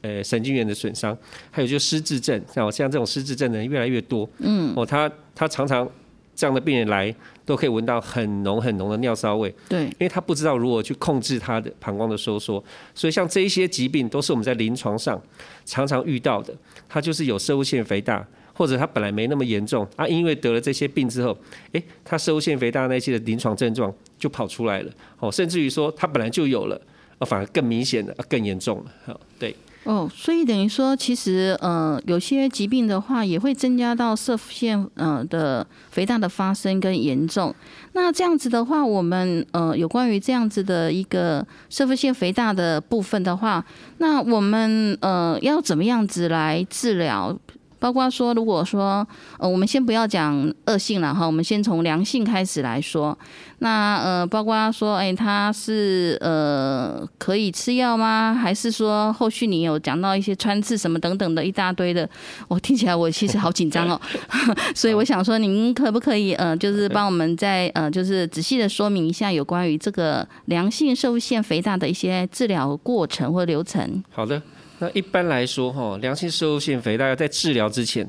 [0.00, 1.16] 呃神经元的损伤。
[1.52, 4.28] 还有就失智症，像像这种失智症的人越来越多。
[4.38, 4.72] 嗯。
[4.74, 5.88] 哦，他他常常
[6.34, 7.14] 这样的病人来，
[7.46, 9.54] 都可以闻到很浓很浓的尿骚味。
[9.66, 9.84] 对。
[9.84, 12.62] 因为他不知道如何去控制他的膀胱的收缩，
[12.94, 15.18] 所以像这一些疾病都是我们在临床上
[15.64, 16.54] 常常遇到的。
[16.86, 21.34] 他就是有射物腺肥大，或者他本来没那么严重，啊，因为得了这些病之后，
[21.72, 24.92] 诶，他射物腺肥大那些的临床症状就跑出来了。
[25.20, 26.78] 哦，甚至于说他本来就有了。
[27.18, 28.84] 啊，反而更明显的，更严重了。
[29.06, 29.56] 好，对。
[29.86, 37.54] 哦，所以等于说，其实呃，有些疾病的话，也会增加到射线呃的肥大的发生跟严重。
[37.92, 43.64] 那这样子的话，我们呃有关于这样子的一个射腺肥大的部分的话，
[43.98, 47.38] 那我们呃要怎么样子来治疗？
[47.78, 49.06] 包括说，如果说，
[49.38, 53.16] 呃，我们先不要讲恶性了哈，我们先从良性开始来说。
[53.58, 58.34] 那呃，包括说，哎，他是呃可以吃药吗？
[58.34, 62.08] 还是说后续你有讲到一些穿刺什么等等的一大堆的？
[62.48, 64.00] 我听起来我其实好紧张哦。
[64.74, 74.02] 所以我想说，您可不可以呃，就是帮我们再呃，就是仔细的说明一下有关于这个良性受腺肥大的一些治疗过程或流程？
[74.10, 74.42] 好的。
[74.78, 78.06] 那一般来说，哈，良性射物腺肥大在治疗之前，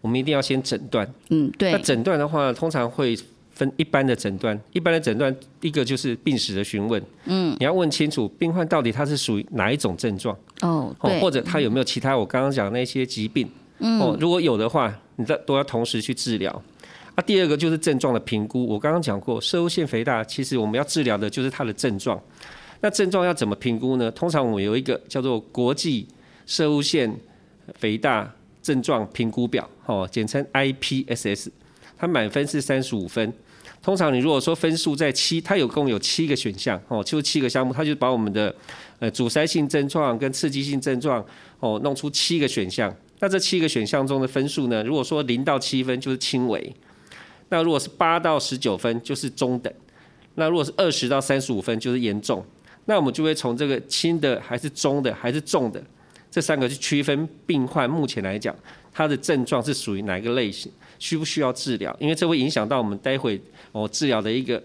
[0.00, 1.06] 我们一定要先诊断。
[1.28, 1.72] 嗯，对。
[1.72, 3.16] 那诊断的话，通常会
[3.52, 4.58] 分一般的诊断。
[4.72, 7.02] 一般的诊断，一个就是病史的询问。
[7.26, 7.54] 嗯。
[7.58, 10.36] 你要问清楚病患到底他是属于哪一种症状。
[10.62, 11.20] 哦，对。
[11.20, 13.48] 或者他有没有其他我刚刚讲那些疾病？
[13.80, 14.00] 嗯。
[14.00, 16.62] 哦，如果有的话，你都都要同时去治疗。
[17.14, 18.66] 啊，第二个就是症状的评估。
[18.66, 22.20] 我刚刚讲过，射物腺肥大其实我们要治疗的就是它的症状。
[22.80, 24.10] 那症状要怎么评估呢？
[24.10, 26.06] 通常我们有一个叫做国际
[26.46, 27.12] 射物腺
[27.74, 28.30] 肥大
[28.62, 31.48] 症状评估表，哦，简称 IPSS，
[31.96, 33.32] 它满分是三十五分。
[33.82, 38.54] 通常你如果说分数在七，它有共有七个选项，哦，就七个项目，它就把我们的
[38.98, 41.24] 呃阻塞性症状跟刺激性症状，
[41.60, 42.94] 哦，弄出七个选项。
[43.20, 46.74] 那这七个选项中的分数呢，如果说零到七分就是轻微，
[47.48, 49.72] 那如果是八到十九分就是中等，
[50.34, 52.44] 那如果是二十到三十五分就是严重。
[52.86, 55.82] 那我们就会从这个轻的还是中的还是重的
[56.30, 58.54] 这三个去区分病患目前来讲
[58.92, 61.94] 他的症状是属于哪一个类型，需不需要治疗？
[62.00, 63.40] 因为这会影响到我们待会
[63.72, 64.62] 哦治疗的一个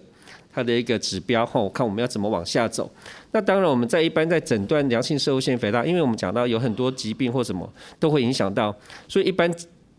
[0.54, 2.90] 它的一个指标后，看我们要怎么往下走。
[3.32, 7.68] 那当然我们在一般在诊断良性射物腺肥大，因为我们讲到有很多疾病或什么
[8.00, 8.76] 都会影响到，
[9.08, 9.50] 所以一般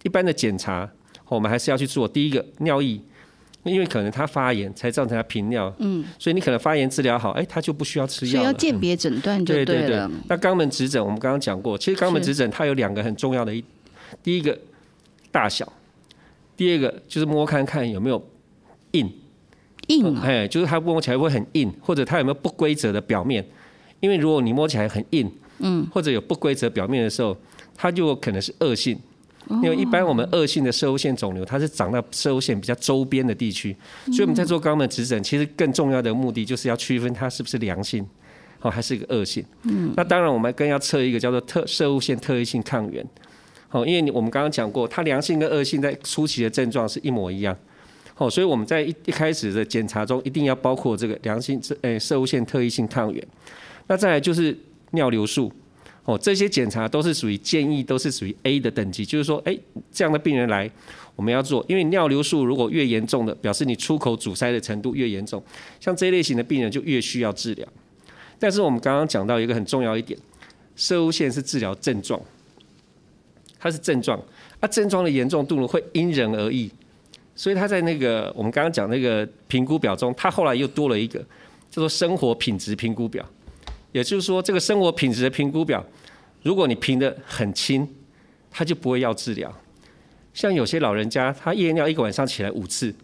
[0.03, 0.89] 一般的检查
[1.29, 3.01] 我们还是要去做第一个尿液。
[3.65, 10.11] 因为可能他发炎才造成他频尿，嗯，所以你可能发炎治疗好，哎，他就不需要吃药所以要鉴别诊断就对了。
[10.29, 13.65] 那肛门指诊我们刚刚讲过，其实肛门指诊它有两个很重要的，一
[14.23, 14.59] 第一个
[15.31, 15.73] 大小，
[16.57, 18.23] 第二个就是摸看看有没有
[18.93, 19.11] 硬。
[19.89, 23.45] 硬，哎，就是它摸起来会很硬，或者它有没有不规则的表面。
[24.01, 27.37] 因为如果你摸起来很硬，嗯，或者有不规则表面的时候，
[27.75, 28.99] 它就可能是恶性。
[29.49, 33.77] 因为一般我们恶性的射物腺肿瘤，它是长在射物腺比较周边的地区，
[34.07, 38.07] 所以我们在做肛门指诊，其实更重要的目的就是要区分它是不是良性，
[38.61, 39.45] 哦，还是一个恶性。
[39.65, 39.93] 嗯。
[39.97, 43.05] 那当然，我们更要测一个叫做特射物腺特异性抗原，
[43.71, 47.55] 哦，因为我们刚刚讲过，它良性跟恶性在初期的症状是一模一样，
[48.17, 53.27] 哦，所以我们在一一开始的检查中一定要包括这个良性这诶射物腺特异性抗原。
[53.89, 54.57] 那再来就是
[54.93, 55.53] 尿流数。
[56.05, 59.57] 哦，这些检查都是属于建议，都是属于 A 的等级，就是说，哎，
[59.93, 60.69] 这样的病人来，
[61.15, 65.41] 我们要做，因为尿流数如果越严重的，表示你出口阻塞的程度越严重，
[65.79, 67.65] 像这一类型的病人就越需要治疗。
[68.41, 70.19] 但是我们刚刚讲到一个很重要一点，
[70.75, 72.21] 射物线是治疗症状，
[73.61, 74.21] 它是症状，
[74.59, 76.69] 啊，症状的严重度呢会因人而异，
[77.37, 81.21] 所以他在那个我们刚刚讲那个评估表中，他后来又多了一个
[81.71, 83.25] 叫做生活品质评估表。
[83.93, 85.85] 也就是说，这个生活品质的评估表，
[86.43, 87.87] 如果你评的很轻，
[88.51, 89.55] 他就不会要治疗。
[90.35, 92.95] 像有些老人家，他夜尿一个晚上起来五次，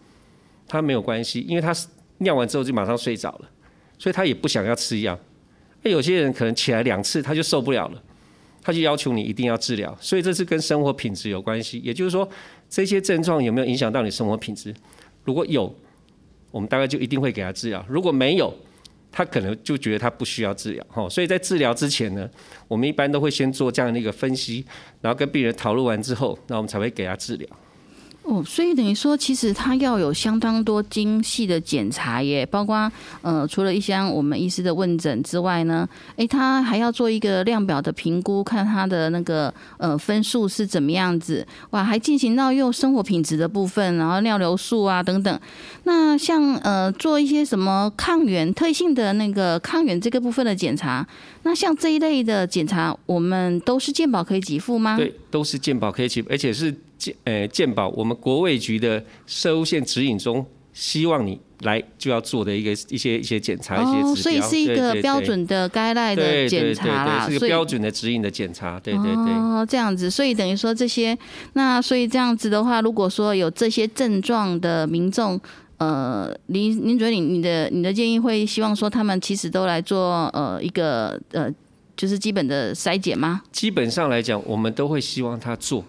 [0.67, 1.73] 他没有关系，因为他
[2.17, 3.49] 尿完之后就马上睡着了，
[3.97, 5.17] 所以他也不想要吃药。
[5.83, 8.03] 那有些人可能起来两次他就受不了了，
[8.61, 9.95] 他就要求你一定要治疗。
[10.01, 11.79] 所以这是跟生活品质有关系。
[11.79, 12.27] 也就是说，
[12.67, 14.73] 这些症状有没有影响到你生活品质？
[15.23, 15.73] 如果有，
[16.49, 18.51] 我们大概就一定会给他治疗；如果没有，
[19.11, 22.29] 他可能就觉得他不需要治疗，哈，所以在治疗之前呢，
[22.67, 24.65] 我们一般都会先做这样的一个分析，
[25.01, 27.49] 然后跟病人讨论完之后，那我们才会给他治疗。
[28.29, 32.91] 哦，所以等于说，其实他要有相当多精细的检查耶，包括
[33.23, 45.39] 呃，除了一些我们医师的问诊之外呢，诶，他还要做一个量表的评估，看他的那个呃分数是怎么样子，哇，还进行到用生活品质的部分，然后尿流数啊等等。
[45.85, 51.03] 那像呃做一些什么抗原特性的那个抗原这个部分的检查，
[51.41, 54.95] 那像这一类的检查，我们都是健保可以给付吗？
[54.97, 56.75] 对，都是健保可以给付，而且是。
[56.99, 69.33] 健呃健保，我们国卫局的社务线指引中，希望你来就要做的一个一些一些检查一些指标，所以是一个标准的该赖的检查啦，是一个标准的指引的检查，对对对。
[69.33, 71.17] 哦，这样子，所以等于说这些，
[71.53, 75.39] 那所以这样子的话，如果说有这些症状的民众，
[75.77, 81.49] 呃，您您觉得你你的你的建议会希望说他们其实都来做呃一个呃
[81.97, 83.41] 就是基本的筛检吗？
[83.51, 85.83] 基本上来讲，我们都会希望他做。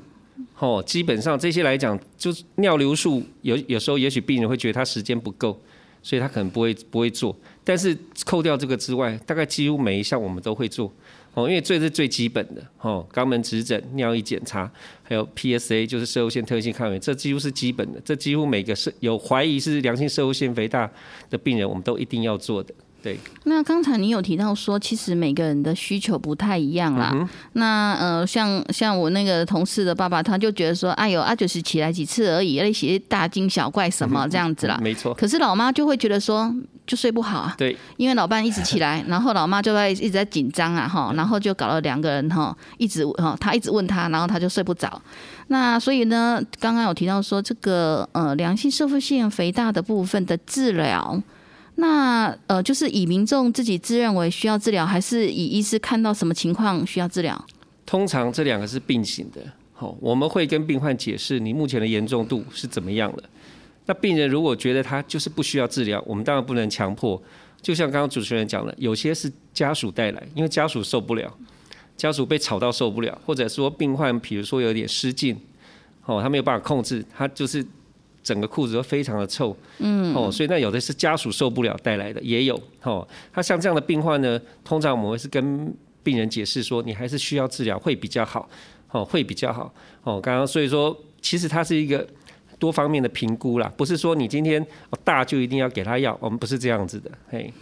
[0.60, 5.58] 哦，基本上这些来讲，就是尿流术有有时候也许病人会觉得他时间不够，
[6.02, 7.34] 所以他可能不会不会做。
[7.64, 7.96] 但是
[8.26, 10.92] 扣掉这个之外，大概几乎每一项我们都会做。
[11.32, 12.62] 哦，因为这是最基本的。
[12.80, 14.70] 哦，肛门指诊、尿液检查，
[15.02, 18.00] 还有 PSA 就是射物腺特性抗原，这几乎是基本的。
[18.04, 20.90] 这几乎每个是有怀疑是良性射物腺肥大
[21.30, 22.74] 的病人，我们都一定要做的。
[23.02, 27.28] 对，那刚才你有提到说，其实每个人的需求不太一样啦。
[27.54, 34.78] 那呃，像像我那个同事的爸爸，他就觉得说，哎呦，啊就是起来几次而已，那些大惊小怪什么这样子啦。
[34.82, 35.14] 没错。
[35.14, 36.54] 可是老妈就会觉得说，
[36.86, 37.54] 就睡不好啊。
[37.56, 37.74] 对。
[37.96, 45.00] 因为老伴一直起来，然后老妈就在一直在紧张啊，哈，然后就搞了两个人哈，一直哈，他一直问他，然后他就睡不着。
[45.46, 51.18] 那所以呢，刚刚有提到说，这个呃，良性社会性肥大的部分的治疗。
[51.80, 57.46] 那呃，就是以民众自己自认为需要治疗，还是以医师看到什么情况需要治疗？
[57.86, 59.40] 通常这两个是并行的。
[59.72, 63.22] 好，我们会跟病患解释你目前的严重度是怎么样了。
[63.86, 67.20] 那病人如果觉得他就是不需要治疗，我们当然不能强迫。
[67.62, 71.34] 就像刚刚主持人讲的，有些是家属带来，因为家属受不了，
[71.96, 75.34] 家属被吵到受不了，或者说病患比如说有点失禁，
[76.04, 77.66] 哦，他没有办法控制，他就是。
[78.22, 88.48] 整个裤子都非常的臭，嗯，哦，所以那有的是家属受不了带来的，也有，哦，他像这样的病患呢，通常我们会是跟病人解释说，你还是需要治疗会比较好，
[88.90, 92.06] 哦，会比较好，哦，刚刚所以说，其实它是一个
[92.58, 94.64] 多方面的评估啦，不是说你今天
[95.02, 97.52] 大就一定要给他药，我们不是这样子的，嘿。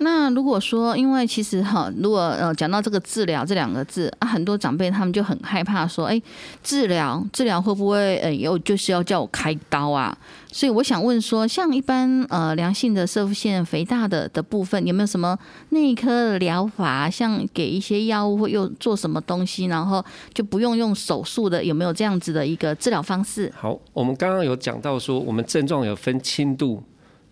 [0.00, 6.22] 那如果说，因为其实哈，如果呃讲到这个治疗这两个字啊，很多长辈他们就很害怕说，哎，
[6.62, 10.16] 治疗治疗会不会呃有就是要叫我开刀啊？
[10.52, 15.36] 所以我想问说，像一般呃良性的射腺肥大的的部分，有没有什么
[15.70, 23.52] 内科疗法，像给一些药物或又做什么东西，然后就不用用手术的，有没有这样子的一个治疗方式？
[23.56, 26.82] 好，我们刚刚有讲到说，我们症状有分轻度、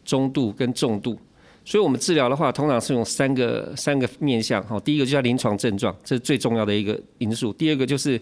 [0.04, 1.16] 中度跟重度。
[1.68, 4.62] 所以，我们治疗的话，通常是用三个三个面向。
[4.62, 7.52] 哈，第一个就叫临床症状，这是最重要的一个因素。
[7.52, 8.18] 第二个就是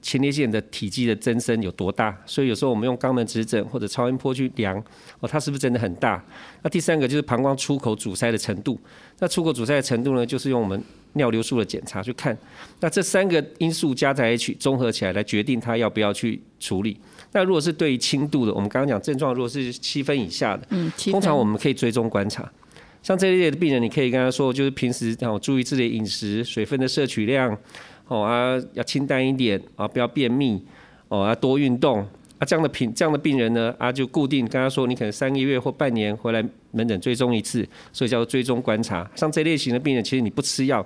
[0.00, 2.16] 前列腺的体积的增生有多大。
[2.24, 4.82] 所以有时候我们用肛门指诊或者超音波去量，
[5.20, 6.24] 哦，它是不是真的很大？
[6.62, 8.80] 那第三个就是膀胱出口阻塞的程度。
[9.18, 10.82] 那出口阻塞的程度呢，就是用我们
[11.12, 12.34] 尿流数的检查去看。
[12.80, 16.98] 那这三个因素加在一起，综合起来来决定它要不要去处理。
[17.32, 22.50] 那如果是对于轻度的，我们刚刚讲症状，如果是七分以下的，嗯，通常我们可以追踪观察。
[23.06, 27.56] 像这一类的病人，你可以跟他说，就是平时哦注意自己的饮食、水分的摄取量，
[28.08, 30.60] 哦啊要清淡一点啊，不要便秘，
[31.06, 32.44] 哦要多运动啊。
[32.44, 39.08] 这样的病这样的病人呢啊，就固定跟他说，你可能三个月或半年回来门诊追踪一次，所以叫做追踪观察。
[39.14, 40.84] 像这类型的病人，其实你不吃药，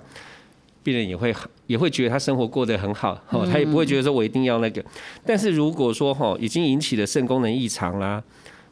[0.83, 1.35] 病人也会
[1.69, 4.85] 也会觉得他生活过得很好，哦，他也不会觉得说我一定要那个。
[5.25, 8.23] 但是如果说哈已经引起了肾功能异常啦，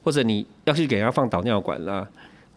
[0.04, 2.06] 或者你要去给他放导尿管啦。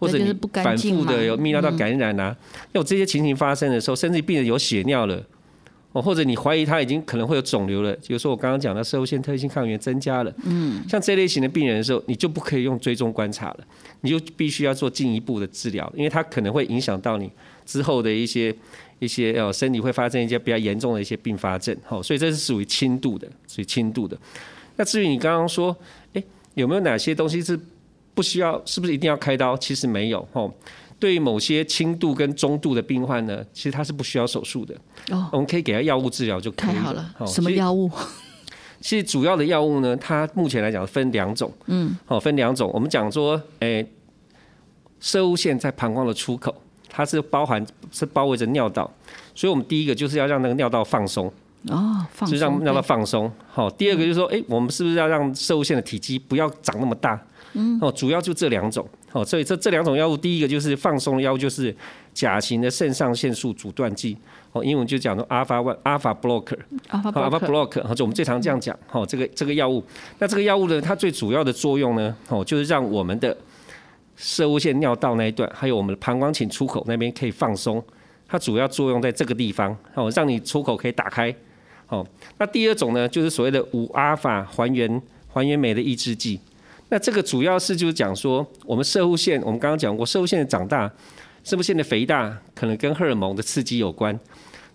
[0.01, 0.33] 或者你
[0.63, 2.35] 反复的有泌尿道感染啊，
[2.71, 5.23] 有这些情形发生的时候，甚至病人有血尿了，
[5.91, 13.59] 哦，或者你怀疑他已经可能会有肿瘤了，比如说我刚刚讲的射物腺特异性抗原增加了，嗯，像这类型的病人的时候，你就不可以用追踪观察了，
[14.01, 17.31] 你就必须要做进一步的治疗，因为它可能会影响到你
[17.63, 18.51] 之后的一些
[18.97, 24.17] 一些呃身体会发生一些比较严重的一些并发症，好，所以这是属于轻度的，属于轻度的。
[24.77, 25.77] 那至于你刚刚说，
[26.13, 26.23] 哎，
[26.55, 27.59] 有没有哪些东西是？
[28.13, 29.55] 不需要，是不是一定要开刀？
[29.57, 30.53] 其实没有吼。
[30.99, 34.75] 对于某些轻度跟中度的病患呢，其实他是不需要手术的。
[35.09, 36.75] 哦，我们可以给他药物治疗就可以了。
[36.75, 37.89] 太好了，什么药物？
[38.79, 41.51] 其实主要的药物呢，它目前来讲分两种。
[41.65, 42.69] 嗯，好，分两种。
[42.71, 43.83] 我们讲说，诶，
[44.99, 46.55] 射物线在膀胱的出口，
[46.87, 48.91] 它是包含是包围着尿道，
[49.33, 51.25] 所以我们第一个就是要让那个尿道放松。
[51.67, 53.31] 哦，放就是让松让它放松。
[53.47, 57.19] 好，第二个就是说，哎，我们是不是要让射物线的体积不要长那么大？
[57.53, 58.87] 嗯，哦，主要就这两种。
[59.11, 61.75] 哦，所以这这两种药物，第一个就是放松的药物，就是
[62.13, 64.17] 甲型的肾上腺素阻断剂。
[64.53, 66.57] 哦，英文就讲做 alpha one alpha blocker。
[66.89, 69.83] ，alpha blocker，block，好，就我们最常这样讲，哦，这个这个药物，
[70.19, 73.35] 那这个药物呢，它最主要的作用呢，哦，就是让我们的
[74.17, 77.81] 射物线尿道那一段，还有我们的膀胱颈出口那边可以放松，
[78.27, 81.33] 它主要作用在这个地方，哦，让你出口可以打开，
[81.87, 82.05] 哦，
[82.37, 86.39] 那第二种呢，就是所谓的五阿法还原还原酶的抑制剂，
[86.93, 90.91] 那这个主要是就是讲说，我们射物线，我们刚刚讲过，射物线的长大，
[91.41, 94.19] 射物线的肥大，可能跟荷尔蒙的刺激有关。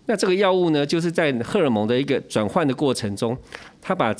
[0.07, 3.37] 那这个药物呢，就是在荷尔蒙的一个转换的过程中，
[3.79, 4.11] 它把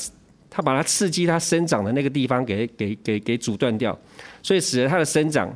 [0.48, 3.98] 它把它刺激它生长的那个地方给给给给阻断掉，
[4.44, 5.52] 所以使得它的生长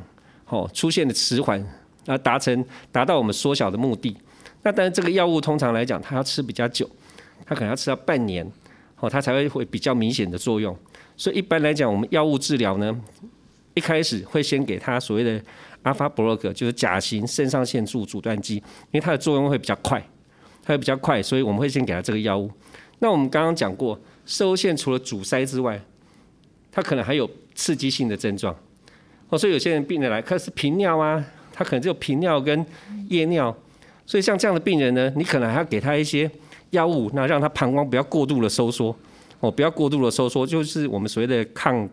[0.47, 1.63] 哦出现了迟缓，
[2.07, 4.17] 啊达成达到我们缩小的目的。
[4.63, 6.89] 那但是这个药物通常来讲，它要吃比较久，
[7.45, 8.49] 它可能要吃到半年，
[8.99, 10.75] 哦它才会会比较明显的作用。
[11.21, 12.99] 所以一般来讲，我们药物治疗呢，
[13.75, 15.39] 一开始会先给他所谓的
[15.83, 20.03] 阿法布洛克，就是甲型肾上腺素阻断剂，因为它的作用会比较快。
[20.63, 22.49] 它会比较快，所以我们会先给他这个药物。
[22.97, 25.79] 那我们刚刚讲过，射物线除了阻塞之外，
[26.71, 28.55] 它可能还有刺激性的症状。
[29.29, 32.65] 哦，所以有些人病人来看是频尿啊，他可能只有频尿跟
[33.09, 33.55] 夜尿。
[34.07, 36.27] 所以像这样的病人呢，你可能还要给他一些
[36.71, 38.95] 药物，那让他膀胱不要过度的收缩。
[39.41, 41.87] 哦，不要过度的收缩，就是我们所谓的抗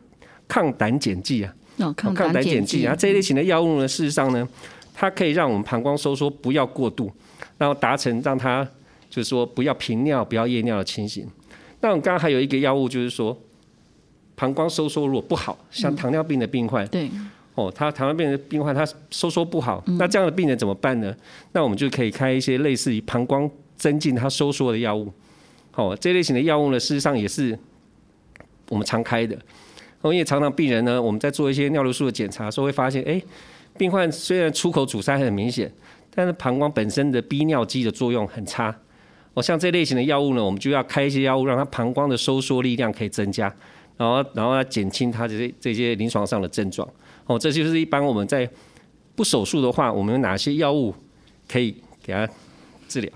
[0.47, 1.53] 抗胆碱剂啊。
[1.79, 4.49] 哦，抗抗胆碱剂啊，这一类型的药物呢，事实上呢，
[4.95, 7.11] 它可以让我们膀胱收缩不要过度，
[7.57, 8.65] 然后达成让它
[9.09, 11.27] 就是说不要频尿、不要夜尿的情形。
[11.81, 13.37] 那我们刚刚还有一个药物，就是说
[14.35, 17.09] 膀胱收缩如果不好，像糖尿病的病患，对，
[17.55, 21.15] 哦，他糖尿病的病患他收缩不好，那这样的病人怎么办呢？
[21.53, 25.13] 那我们就可以开一些类似于膀胱增进他收缩的药物。
[25.79, 27.57] 哦，这类型的药物呢，事实上也是
[28.69, 29.39] 我们常开的。
[30.01, 33.23] 哦，因为常常病人呢，我们在做一些尿流素的检查的时候，会发现，哎，
[33.77, 35.73] 病患虽然出口阻塞很明显，
[36.13, 38.77] 但是膀胱本身的逼尿肌的作用很差。
[39.35, 43.47] 哦，像这类型的药物呢，我们就要开一些药物，让它膀胱的收缩力量可以增加，
[43.97, 46.89] 然后然后来减轻它这些这些临床上的症状。
[47.27, 48.51] 哦，这就是一般我们在
[49.15, 50.93] 不手术的话，我们有哪些药物
[51.49, 52.29] 可以给他
[52.89, 53.13] 治疗？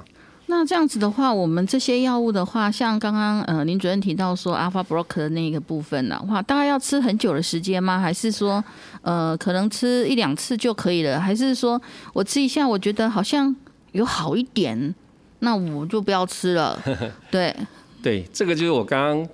[0.55, 7.99] 那这样子的话，我们这些药物的话，像刚刚呃林主任提到说 alpha blocker 的那个部分的话，大概要吃很久的时间吗？
[7.99, 8.63] 还是说
[9.01, 11.19] 呃可能吃一两次就可以了？
[11.19, 11.81] 还是说
[12.13, 13.55] 我吃一下，我觉得好像
[13.93, 14.95] 有好一点，
[15.39, 16.79] 那我就不要吃了？
[17.33, 17.57] 对，
[18.03, 19.29] 对，这个就是我刚刚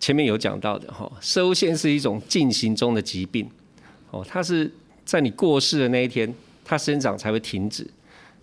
[0.00, 3.48] 前面有讲到的哈，射物线是一种进行中的疾病，
[4.10, 4.70] 哦，它是
[5.04, 6.34] 在你过世的那一天，
[6.64, 7.88] 它生长才会停止。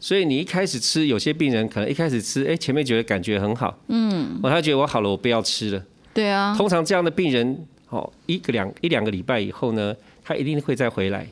[0.05, 5.83] 所以你一开始吃，有些病人可能一开始吃，哎，前面觉得感觉很好，嗯，哦，他觉得我好了，我不要吃了。
[6.13, 11.25] 对啊，通常这样的病人，哦，一个两一两个礼拜以后呢，他一定会再回来，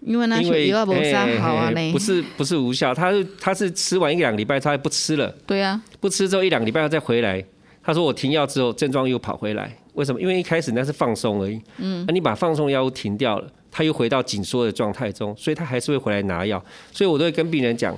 [0.00, 5.28] 因为那因为不啥哎好啊不，是不是无效，他是他是吃完一两个礼拜，他还不吃了。
[5.44, 7.44] 对啊，不吃之后一两个礼拜要再回来，
[7.82, 10.20] 他说我停药之后症状又跑回来，为什么？
[10.20, 17.92] 因为一开始那是放松而已，嗯，那你把放松药物停掉了，他又回到紧缩的状态中，所以他还是会回来拿药，所以我都会跟病人讲，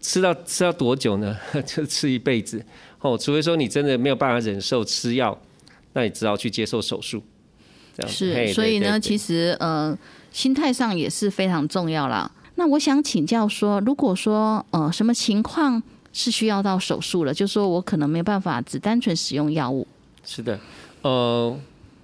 [0.00, 1.36] 吃到吃到多久呢？
[1.64, 2.60] 就吃一辈子。
[3.00, 5.38] 哦，除非说你真的没有办法忍受吃药，
[5.92, 7.22] 那你只好去接受手术，
[8.08, 9.96] 是，所以呢，其实呃，
[10.32, 12.28] 心态上也是非常重要啦。
[12.56, 15.80] 那我想请教说，如果说呃什么情况
[16.12, 19.86] 是需要到手术了，就说我可能没办法只单纯使用药物，
[20.24, 20.58] 是的，
[21.02, 21.56] 呃，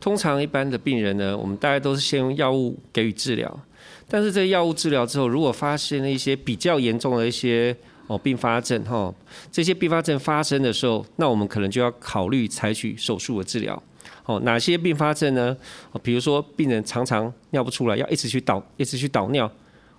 [0.02, 3.60] 通常一般的病人呢，我们大概都是先用药物给予治疗，
[4.08, 7.74] 但是这药物治疗之后，如果发现了一些比较严重的一些
[8.08, 9.14] 哦并发症哈、
[9.52, 13.80] 这些并发症发生的时候，那我们可能就要考虑采取手术的治疗。
[14.24, 15.56] 哦，哪些并发症呢？
[15.92, 19.48] 哦，比如说病人常常尿不出来，要一直去导，一直去导尿，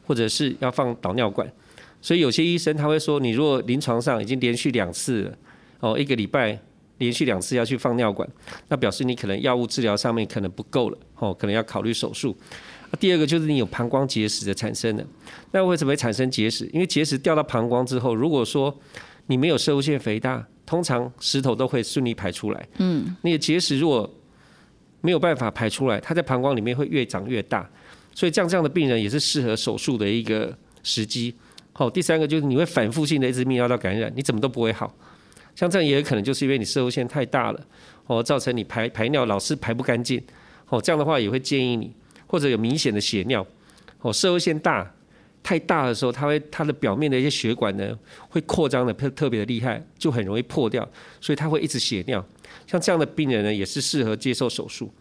[0.05, 1.49] 或者是要放导尿管。
[2.01, 5.37] 所以有些医生他会说，你如果临床上已经连续两次了，
[5.79, 6.59] 哦，一个礼拜
[6.97, 8.27] 连续两次要去放尿管，
[8.67, 12.35] 那表示你可能药物治疗上面可能不够了，哦，可能要考虑手术。
[12.89, 15.03] 啊第二个就是你有膀胱结石的产生了，
[15.51, 16.69] 那为什么会产生结石？
[16.71, 18.79] 因为结石掉到膀胱之后，如果说
[19.25, 22.67] 你没有射物腺肥大，通常石头都会顺利排出来。
[22.77, 24.07] 嗯，那个结石如果
[25.01, 27.67] 没有办法排出来，它在膀胱里面会越长越大，
[28.13, 31.33] 所以像这样的病人也是适合手术的一个时机。
[31.73, 34.95] 好、第三个就是你会反复性的一直泌尿道感染，你怎么都不会好。
[35.55, 37.67] 像这样也有可能就是因为你射物腺太大了，
[38.07, 40.21] 哦，造成你排排尿老是排不干净。
[40.69, 41.93] 哦，这样的话也会建议你，
[42.25, 43.45] 或者有明显的血尿，
[44.01, 44.91] 哦，射物腺大
[45.43, 47.97] 太大的时候，它会它的表面的一些血管呢
[48.29, 50.87] 会扩张的特特别的厉害，就很容易破掉，
[51.21, 52.25] 所以它会一直血尿。
[52.65, 54.91] 像这样的病人呢，也是适合接受手术。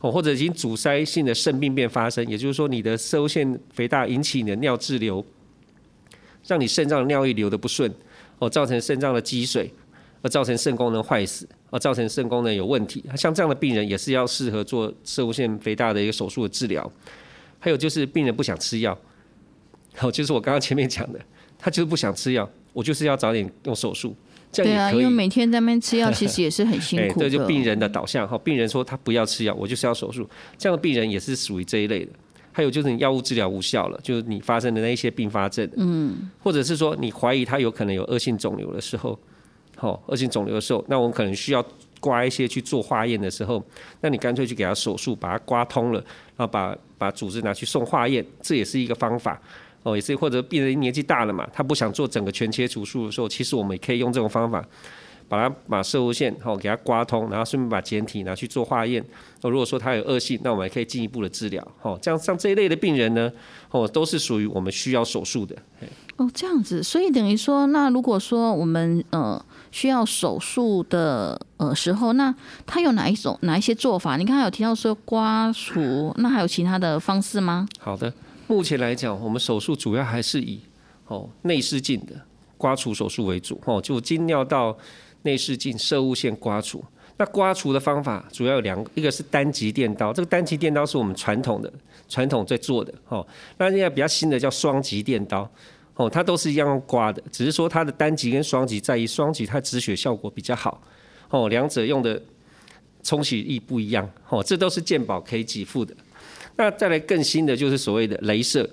[0.00, 5.24] 哦，或者已经阻塞性的肾病变发生，也就是说你的射腺肥大引起你的尿滞留，
[6.46, 7.90] 让你肾脏尿液流的不顺，
[8.38, 9.72] 哦，造成肾脏的积水，
[10.24, 13.04] 而造成肾功能坏死，而造成肾功能有问题。
[13.14, 16.90] 像这样的病人也是要适合做射腺肥大的一个手术的治疗。
[17.58, 18.98] 还有就是病人不想吃药，
[19.96, 21.20] 好，就是我刚刚前面讲的，
[21.58, 24.16] 他就是不想吃药，我就是要早点用手术。
[24.52, 27.28] 对啊，因为每天在那边吃药，其实也是很辛 苦的。
[27.28, 30.26] 这就病人的导向哈，病人说他不要吃药，我就是要手术。
[30.56, 32.12] 这样的病人也是属于这一类的。
[32.52, 39.18] 还有就是你药物治疗无效了，就是你发生的那一些并发症，嗯，或者是说你怀疑他有可能有恶性肿瘤的时候，
[39.84, 41.62] 好，恶性肿瘤的时候，那我们可能需要
[42.00, 43.62] 刮一些去做化验的时候，
[44.00, 46.00] 那你干脆去给他手术，把它刮通了，
[46.38, 49.38] 然后把把组织拿去送化验，这也是一个方法。
[49.82, 54.66] 哦，也是或者病人年纪大了嘛，他不想做整个全切除术的时候，其实我们也可以用这种方法，
[55.28, 59.04] 把它把射物线哦给它刮通，然后顺便把简体拿去做化验。
[59.42, 61.62] 哦，如果说他有恶性，那我们也可以进一步的治疗。
[61.82, 63.30] 哦，这样像这一类的病人呢，
[63.70, 65.54] 哦都是属于我们需要手术的。
[66.16, 72.32] 哦，这样子，所以等于说，那如果说我们呃需要手术的呃时候，那
[72.64, 74.16] 他有哪一种哪一些做法？
[74.16, 77.66] 你刚才有提到说刮除，那还有其他的方式吗？
[77.80, 78.14] 好的。
[78.46, 80.60] 目前来讲，我们手术主要还是以
[81.08, 82.14] 哦内视镜的
[82.56, 84.78] 刮除手术为主哦，就经尿道
[85.22, 86.84] 内视镜射物线刮除。
[87.16, 91.72] 那刮除的方法主要有两，一个是单极电刀，这个单极电刀是我们传统的
[92.08, 93.26] 传统在做的哦。
[93.58, 95.50] 那现在比较新的叫双极电刀
[95.96, 100.82] 哦，它都是一样刮的，只是说它的单极跟双极在于双极它止血效果比较好
[101.30, 102.20] 哦，两者用的
[103.02, 105.94] 冲洗力不一样哦，这都是健保可以给付的。
[106.56, 108.68] 那再来更新的就是所谓的镭射，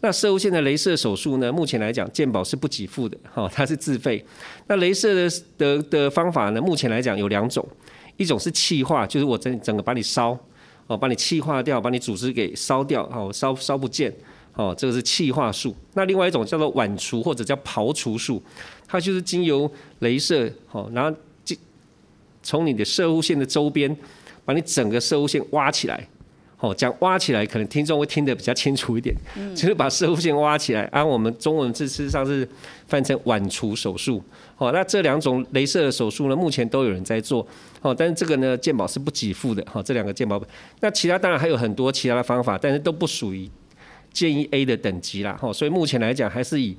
[0.00, 4.24] 那射物线的镭射手术呢，目前来讲健保是不给付的，哈，它是自费。
[4.68, 7.66] 那镭射的的的方法呢，目前来讲有两种，
[8.16, 10.38] 一种是气化，就是我整整个把你烧，
[10.86, 14.14] 哦，把你气化掉，把你组织给烧掉，哦，烧烧不见，
[14.56, 15.74] 哦，这个是气化术。
[15.94, 18.42] 那另外一种叫做晚除或者叫刨除术，
[18.88, 21.16] 它就是经由镭射，哦，然后
[22.42, 23.96] 从你的射物线的周边，
[24.44, 26.08] 把你整个射物线挖起来。
[26.58, 29.14] 哦，这样挖起来，可能听众会听得比较清楚一点。
[29.36, 32.48] 嗯， 就是把射物线挖起来，按我们中文字事实上是
[32.88, 34.22] 翻成晚除手术。
[34.56, 37.46] 哦，那这两种镭射的手术呢，目前都有人在做。
[37.82, 39.62] 哦，但是这个呢，健保是不给付的。
[39.64, 40.42] 哈，这两个健保，
[40.80, 43.46] 那其他当然还有很多其他的方法，但是都不属于
[44.16, 45.36] 建议 A 的等级啦。
[45.40, 46.76] 哈，所以目前来讲，还是以。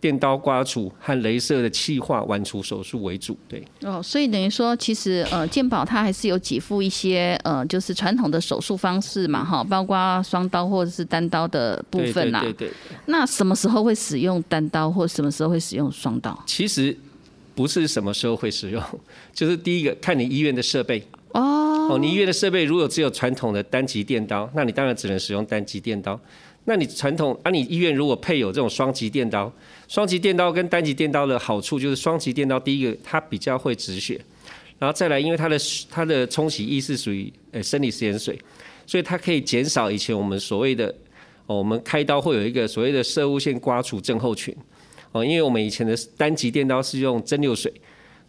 [0.00, 3.62] 电刀刮除和镭射的气化剜除手术为主，对。
[3.82, 12.40] 哦，所以等于说，其实呃，健保它还是有给付一些呃，就是传统的手术方式嘛，哈，包括双刀或者是单刀的部分啦。
[12.40, 12.74] 对对对。
[13.04, 16.42] 那什么时候会使用单刀，或什么时候会使用双刀？
[16.46, 16.96] 其实
[17.54, 18.82] 不是什么时候会使用，
[19.34, 21.06] 就是第一个看你医院的设备。
[21.32, 21.88] 哦。
[21.90, 26.18] 哦，你医院的设备如果只有传统的单极电刀，那你当然只能使用单极电刀。
[26.64, 29.52] 那你传统啊，你医院如果配有这种双极电刀，
[29.88, 34.20] 双极电刀跟单极电刀的好处就是双极电刀第一个它比较会止血，
[34.78, 35.58] 然后再来因为它的
[35.90, 38.38] 它的冲洗液是属于呃生理食盐水，
[38.86, 40.94] 所以它可以减少以前我们所谓的
[41.46, 44.54] 哦我们开刀会有一个所谓的射物线刮除症候群
[45.12, 47.72] 哦，因为我们以前的单极电刀是用蒸馏水。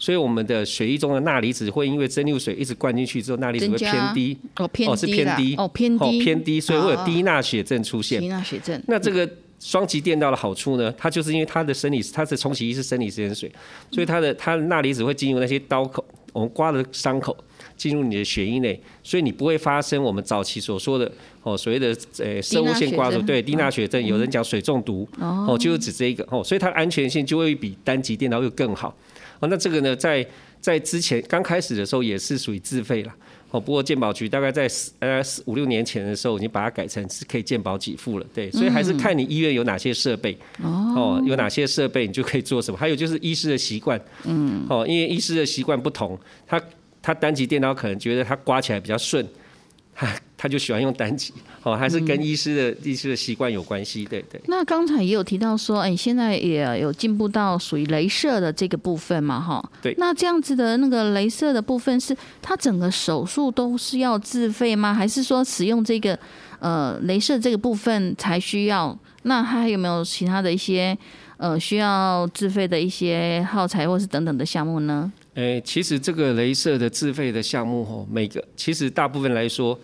[0.01, 8.19] 所以我们的血液中的钠离子会因为蒸馏水一直灌进去之后，钠离子会偏低，哦偏是偏低，哦偏低，偏低，所以会有低钠血症出现。
[8.19, 8.81] 低钠血症。
[8.87, 9.29] 那这个
[9.59, 10.91] 双极电刀的好处呢？
[10.97, 13.51] 它就是因为它的生理，它是冲洗液是生理食盐水，
[13.91, 17.37] 所以它的它的钠离子会进入那些刀口，我们刮的伤口，
[17.77, 21.11] 进入你的血液内，所以你不会发生我们早期所说的
[21.43, 28.97] 哦所谓的呃生物线刮除，对低钠血症，有人讲水中毒，哦就是指这一个哦，所以它的安全性就会比单极电刀又更好。
[29.41, 30.25] 哦，那这个呢，在
[30.61, 33.13] 在之前刚开始的时候也是属于自费了。
[33.49, 34.65] 哦，不过鉴保局大概在
[34.99, 38.25] 呃五六年前的时候，已经把它改成是可以鉴保给付了。
[38.33, 42.77] 对，所以还是看你医院有哪些设备，哦，有哪些设备你就可以做什么。
[42.77, 46.17] 还有就是医师的习惯，嗯，哦，因为医师的习惯不同，
[46.47, 46.61] 他
[47.01, 49.27] 他单极电脑可能觉得他刮起来比较顺。
[49.93, 51.31] 他 他就喜欢用单极，
[51.61, 54.41] 哦，还是跟医师的医师的习惯有关系，对对。
[54.47, 59.63] 那刚才也有提到说，哎，现在也有进步到属于镭射的这个部分嘛，哈。
[59.81, 59.93] 对。
[59.99, 64.91] 那这样子的那个镭射的部分，是它整个手术都是要自费吗？
[64.93, 66.17] 还是说使用这个
[66.59, 68.97] 呃镭射这个部分才需要？
[69.23, 70.97] 那它还有没有其他的一些
[71.37, 75.11] 呃需要自费的一些耗材或是等等的项目呢？
[75.35, 79.79] 诶，其实这个镭射的自费的项目吼，每个其实大部分来说。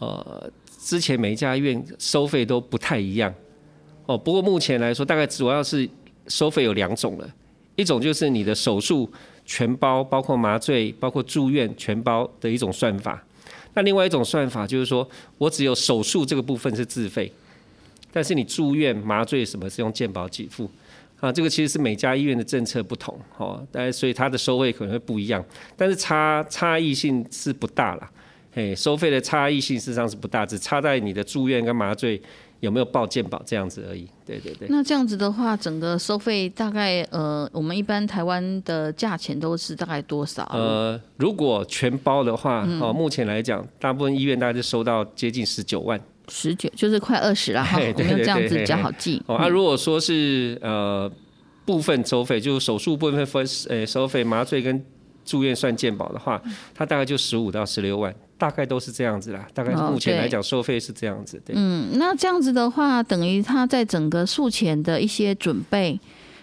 [0.00, 0.48] 呃，
[0.80, 3.34] 之前每一家医院收费都不太一样，
[4.06, 5.90] 哦，不过目前来说，大概主要是
[6.28, 7.28] 收费有两种了，
[7.74, 9.10] 一种就是你的手术
[9.44, 13.20] 全包，包括麻醉、包括住院全包的一种算法。
[13.74, 17.32] 那另外一种算法就是说我只有手术这个部分是自费，
[18.12, 20.70] 但是你住院麻醉什么是用健保给付
[21.20, 21.32] 啊？
[21.32, 25.44] 这个其实是每家医院的政策不同哦，但所以它的收费可能会不一样，
[25.76, 28.10] 但是差差异性是不大啦。
[28.52, 32.20] 嘿，收费的差异性事实上是不大，只差在你的住院跟麻醉。
[32.60, 34.04] 有没有报健保这样子而已？
[34.26, 34.66] 对对对。
[34.68, 40.42] 那这样子的话，整个收费大概呃，我们一般台湾的价钱都是大概多少？
[40.52, 46.00] 呃，如果全包的话，哦，目前来讲，大部分医院大概就收到接近十九万。
[46.28, 49.22] 十九就是快二十了哈，我们这样子比较好记。
[49.26, 51.10] 哦，那如果说是呃
[51.64, 54.84] 部分收费，就是手术部分分呃收费，麻醉跟
[55.24, 56.40] 住院算健保的话，
[56.74, 58.14] 它大概就十五到十六万。
[58.38, 61.42] 大概都是这样子啦，大概目前来讲收费是这样子。
[61.48, 65.98] 嗯，那这样子的话，等于他在整个术前的一些准备，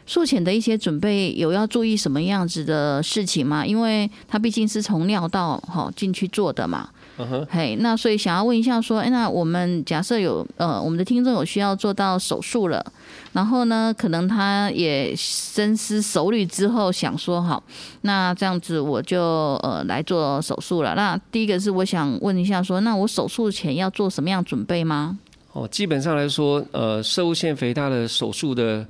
[0.06, 3.66] 术前的一些准备有要注意什么样子的事情吗？
[3.66, 6.90] 因为他毕竟是从尿道哈进去做的嘛。
[7.18, 12.86] 嗯哼，嘿，那所以想要问一下，说，哎，那我们假设有呃，我们的听众有需要做到手术了，
[13.32, 17.64] 然后呢，可能他也深思熟虑之后想说，好，
[18.02, 19.22] 那这样子我就
[19.64, 20.94] 呃来做手术了。
[20.94, 25.18] 那第一个是我想问一下，说，那我手术前要做什么样准备吗？
[25.54, 28.86] 哦，基本上来说，呃，射物腺肥大的手术的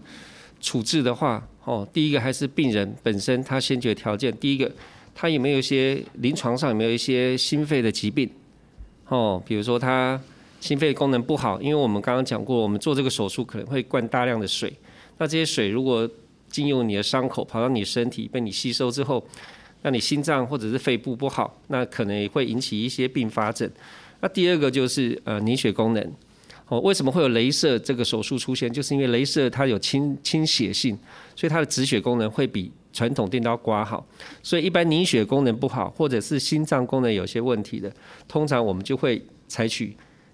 [0.59, 4.71] 处置的话，哦，第一个还是病人本身他先决条件，第一个。
[5.15, 8.29] 他有没有一些临床上有没有一些心肺的疾病？
[9.07, 10.21] 哦，比如说他
[10.59, 14.73] 心肺功能不好，因为我们刚刚讲过，我们做这个手术可能会灌大量的水。
[15.17, 16.07] 那这些水如果
[16.49, 19.25] 进入你的伤口，跑到你身体被你吸收之后，
[19.83, 23.69] 那你心脏或者是肺部不好，那可能也会引起一些并发症。
[24.19, 26.11] 那第二个就是呃凝血功能。
[26.67, 28.71] 哦，为什么会有镭射这个手术出现？
[28.73, 30.97] 就是因为镭射它有清清血性，
[31.35, 32.71] 所以它的止血功能会比。
[32.95, 34.07] 传统电刀刮好，
[34.41, 37.91] 所以一般凝血功能不好，或者是心脏功能有些问题的，
[38.25, 39.93] 通常我们就会采取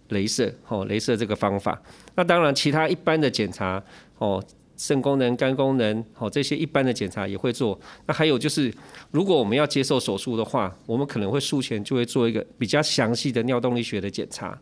[0.09, 1.81] 镭射，哦，镭射这个方法。
[2.13, 3.83] 那当然，其他一般的检查，
[4.19, 4.43] 哦，
[4.77, 7.79] 肾功能、肝功能，哦，这些一般的检查也会做。
[8.05, 8.71] 那还有就是，
[9.09, 14.55] 如果我们要接受手术的话，我们可能会术前就会做一个比较详细的尿动力学的检查，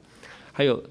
[0.54, 0.82] 还有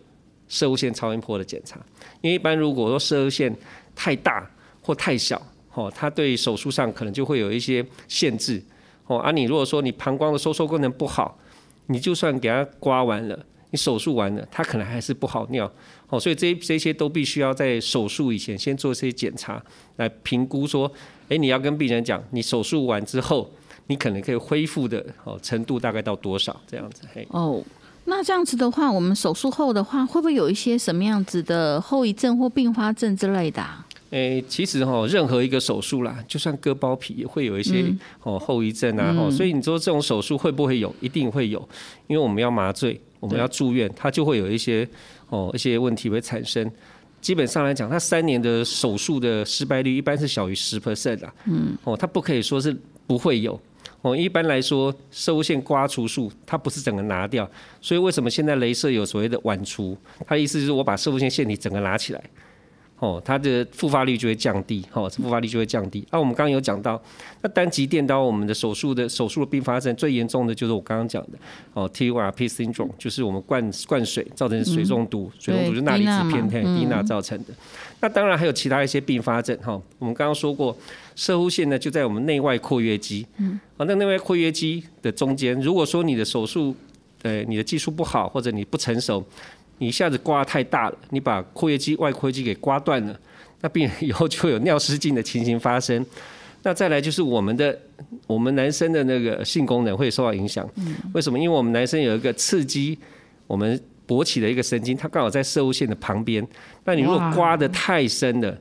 [0.47, 1.81] 射物线超音波的检查。
[2.21, 3.57] 因为一般如果说射物线
[3.95, 4.47] 太大
[4.83, 5.41] 或太小，
[5.79, 8.61] 哦，它对手术上可能就会有一些限制。
[9.07, 11.39] 哦，而你如果说你膀胱的收缩功能不好，
[11.87, 13.39] 你就算给它刮完了，
[13.71, 15.71] 你手术完了，它可能还是不好尿。
[16.09, 19.63] 哦，所以这这些都必须要在手术以前先做这些检查，
[19.97, 20.91] 来评估说，
[21.29, 23.49] 哎，你要跟病人讲，你手术完之后，
[23.87, 27.03] 你可能可以恢复的哦程度大概到多少这样子。
[27.15, 27.27] 嘿。
[27.31, 27.63] 哦，
[28.07, 33.63] 那这样子的话，我们手术后的话，会不会有一些什么样子的后遗症或并发症之类的？
[34.11, 37.85] 诶，其实哈，任何一个手术啦，就算割包皮也会有一些
[38.23, 40.95] 哦后遗症啊，哦，所以你说这种手术会不会有？
[41.01, 41.61] 一定会有，
[42.07, 44.89] 因为我们要麻醉，我们要住院，它就会有一些
[45.29, 46.71] 哦一些问题会产生。
[47.21, 52.75] 基本上来讲，它三年的手术的失败率一般是小于十 percent 的，嗯，哦，它不可以说是
[53.09, 53.61] 不会有，
[54.03, 57.51] 哦，一般来说，射物线刮除术它不是整个拿掉，
[57.81, 59.99] 所以为什么现在镭射有所谓的晚除？
[60.27, 62.23] 它的意思就是我把射物线腺体整个拿起来。
[63.01, 66.05] 哦，它的复发率就会降低，哦，复发率就会降低。
[66.11, 67.01] 那我们刚刚有讲到，
[67.43, 71.39] 那单极电刀我们的手术的手术的并发症最严重的就是我刚刚讲的，
[71.75, 77.55] 哦，TURP syndrome，就是我们灌灌水造成水中毒，水中毒是钠离子偏态低钠造成的。
[78.01, 80.77] 那当然还有其他一些并发症，哈，我们刚刚说过，
[81.15, 86.75] 射护线呢就在我们内外括约肌，嗯，啊，那内外括约肌的中间，如果说你的手术，
[87.23, 89.25] 呃，你的技术不好或者你不成熟。
[89.79, 93.19] 你一下子刮太大了，你把括约肌、外括约肌给刮断了，
[93.63, 96.05] 那病人以后就会有尿失禁的情形发生。
[96.63, 97.79] 那再来就是我们的
[98.27, 100.69] 我们男生的那个性功能会受到影响。
[101.15, 101.39] 为什么？
[101.39, 102.99] 因为我们男生有一个刺激
[103.47, 106.47] 我们勃起的一个神经，它刚好在射物线的旁边。
[106.85, 108.59] 那你如果刮得太深了。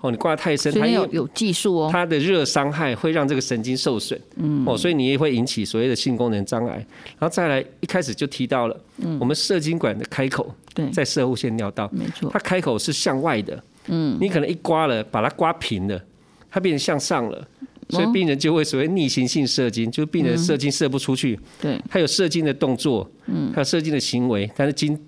[0.00, 1.90] 哦，你挂太深，它有有技术哦。
[1.92, 6.74] 它的热伤害会让这个神经受损，嗯，哦，所以你也会引起所谓的性功能障碍。
[7.18, 16.02] 然后再来，一开始就提到了，嗯，我们射精管的开口，对，在射物线尿道，没错，它开口是向外的，嗯，你可能一刮了，把它刮平了，
[16.50, 17.46] 它变成向上了，
[17.90, 24.98] 所以病人就会所谓逆行性射精，就是病人射精射不出去，对，他有射精的动作，嗯，他有射精的行为，但是精。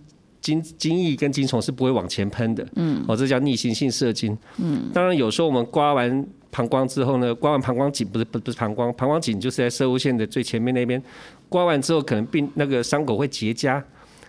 [0.43, 11.03] 精精液跟精虫是不会往前喷的，嗯，哦，这叫逆行性射精，嗯，当然有时候我们刮完膀胱之后呢，刮完膀胱颈不是不不是膀胱，膀胱颈就是在射物线的最前面那边，
[11.49, 13.83] 刮完之后可能病那个伤口会结痂，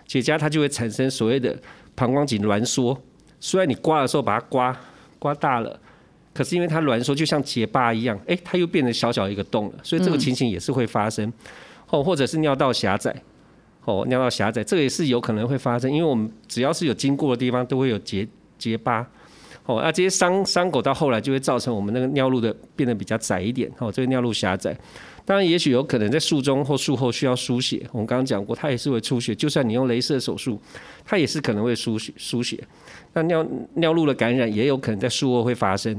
[0.06, 1.54] 结痂它就会产生所谓的
[1.94, 2.96] 膀胱颈挛缩，
[3.40, 4.74] 虽然你刮的时候把它刮
[5.18, 5.78] 刮大了，
[6.32, 11.32] 可是因为它挛缩就像结疤一样，哎，它又变成小小一个洞了，所以这个情形也是会发生。
[11.90, 13.14] 哦，或者是尿道狭窄，
[13.84, 18.26] 哦，尿道狭窄，这也是有可能会发生，因为我们只要是有经过的地方都会有结
[18.58, 19.06] 结疤。
[19.66, 24.76] 哦，那这些伤伤口到后来就会造成我们那个尿路的变得比较窄一点，哦，这个尿路狭窄。
[25.24, 29.34] 当然，也许有可能在术中或术后需要输血，我们刚刚讲过，它也是会出血。
[29.34, 30.60] 就算你用镭射手术，
[31.02, 32.62] 它也是可能会输血输血。
[33.14, 35.98] 那尿尿路的感染也有可能在术后会发生。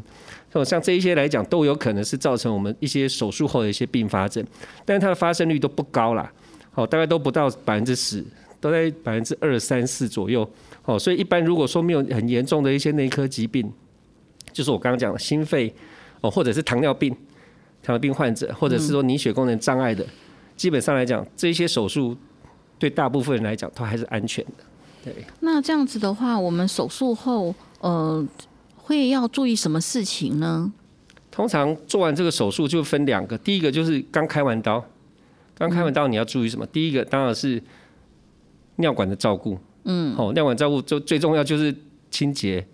[0.53, 4.45] 哦，像这一些来讲，都有可能是造成我们一些手术后的一些并发症，
[4.85, 6.31] 但它的发生率都不高啦，
[6.75, 8.23] 哦，大概都不到百分之十，
[8.61, 10.47] 都在百分之二三四左右。
[10.83, 13.71] 哦，所以一般如果说没有很严重的一些内科疾病，
[14.53, 15.73] 就是我刚刚讲的心肺
[16.21, 17.09] 哦，或者是糖尿病、
[17.81, 20.05] 糖尿病患者，或者是说凝血功能障碍的，
[20.55, 22.15] 基本上来讲，这些手术
[22.77, 24.63] 对大部分人来讲都还是安全的。
[25.03, 25.13] 对。
[25.39, 28.25] 那这样子的话，我们手术后呃
[28.75, 30.71] 会要注意什么事情呢？
[31.31, 34.81] 通常做完这个手术就分两个，第一个就是刚开完刀，
[35.57, 36.65] 刚开完刀你要注意什么？
[36.67, 37.61] 第一个当然是
[38.75, 39.57] 尿管的照顾。
[39.85, 41.73] 嗯，哦，尿管照顾就最重要就是
[42.11, 42.65] 清洁，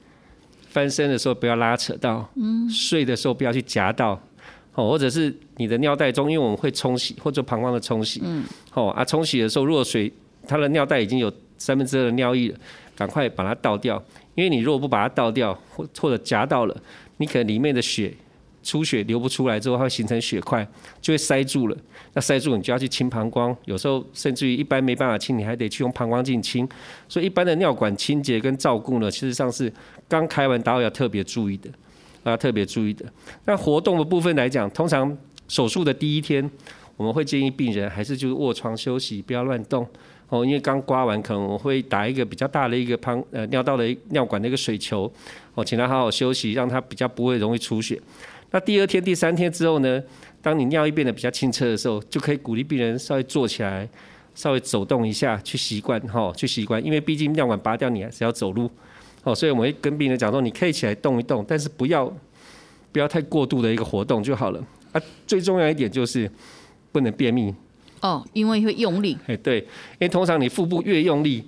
[0.70, 4.14] 翻身的时候不要拉扯到，嗯，睡的时候不要去夹到，
[4.74, 10.12] 哦，或者是你的尿袋中，因为我们会冲洗或者膀胱的冲洗，嗯，哦啊，冲洗的时候如果水
[10.48, 12.58] 它的尿袋已经有三分之二的尿液了，
[12.96, 14.02] 赶快把它倒掉，
[14.36, 16.76] 因为你如果不把它倒掉或或者夹到了，
[17.18, 18.14] 你可能里面的血。
[18.64, 20.68] 出血流不出来之后，它会形成血块，
[21.02, 21.78] 就会塞住了。
[22.14, 23.56] 那塞住，你就要去清膀胱。
[23.66, 26.68] 有时候甚至于一般没办法清，你还得去用膀胱镜清。
[27.08, 29.72] 所以一般的尿管清洁跟照顾呢，其实上是
[30.08, 31.70] 刚开完刀要特别注意的，
[32.24, 33.06] 要特别注意的。
[33.46, 36.50] 那活动的部分来讲，通常手术的第一天，
[36.98, 39.88] 我们会建议病人还是就是卧床休息，不要乱动
[40.30, 40.46] 哦。
[40.46, 45.12] 因为刚刮完，可能我会打一个比较大的一个膀呃尿道的尿管的一个水球
[45.56, 48.00] 哦，请他好好休息，让他比较不会容易出血。
[48.52, 50.02] 那第二天、第三天之后呢？
[50.44, 53.88] 当你尿液变得比较清澈的时候，就可以鼓励病人稍微坐起来，
[54.34, 56.84] 稍微走动一下，去习惯哈，去习惯。
[56.84, 58.68] 因为毕竟尿管拔掉，你还是要走路，
[59.24, 62.12] 哦，所以我们会跟病人讲说，你可以起来动一动，但是不要
[62.92, 64.60] 不要太过度的一个活动就好了。
[64.94, 66.28] 啊，最重要一点就是
[66.92, 67.54] 不能便秘。
[68.02, 69.16] 哦，因为会用力。
[69.28, 69.68] 哎，对，因
[70.00, 71.46] 为通常你腹部越用力，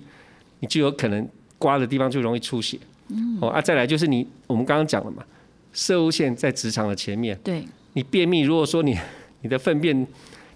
[0.60, 1.28] 你就有可能
[1.58, 2.78] 刮的地方就容易出血。
[3.08, 3.38] 嗯。
[3.42, 5.24] 哦啊，再来就是你，我们刚刚讲了嘛。
[5.74, 7.62] 射物线在直肠的前面，对，
[7.92, 8.96] 你便秘，如果说你
[9.42, 10.06] 你的粪便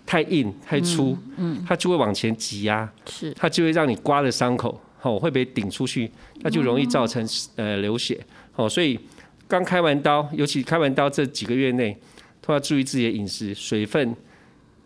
[0.06, 6.10] 太硬太粗，嗯，它就会往前挤压，是，它就会让你刮的伤口，哦，会被顶出去，
[6.40, 8.18] 那就容易造成呃流血，
[8.56, 8.98] 哦，所以
[9.46, 11.94] 刚开完刀，尤其开完刀这几个月内，
[12.40, 14.16] 都要注意自己的饮食，水分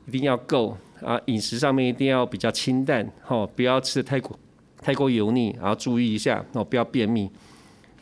[0.08, 4.36] 一定要够啊，饮食上面一定要比较清淡，哦，不要吃的太过
[4.80, 7.30] 太过油腻，然后注意一下，哦，不要便秘，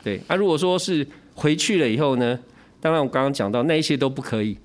[0.03, 2.39] 对，啊，如果说是回去了以后呢，
[2.79, 4.57] 当然我刚刚讲到那一些都不可以，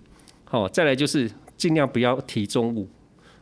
[0.45, 2.89] 好，再来就是尽量不要提重物，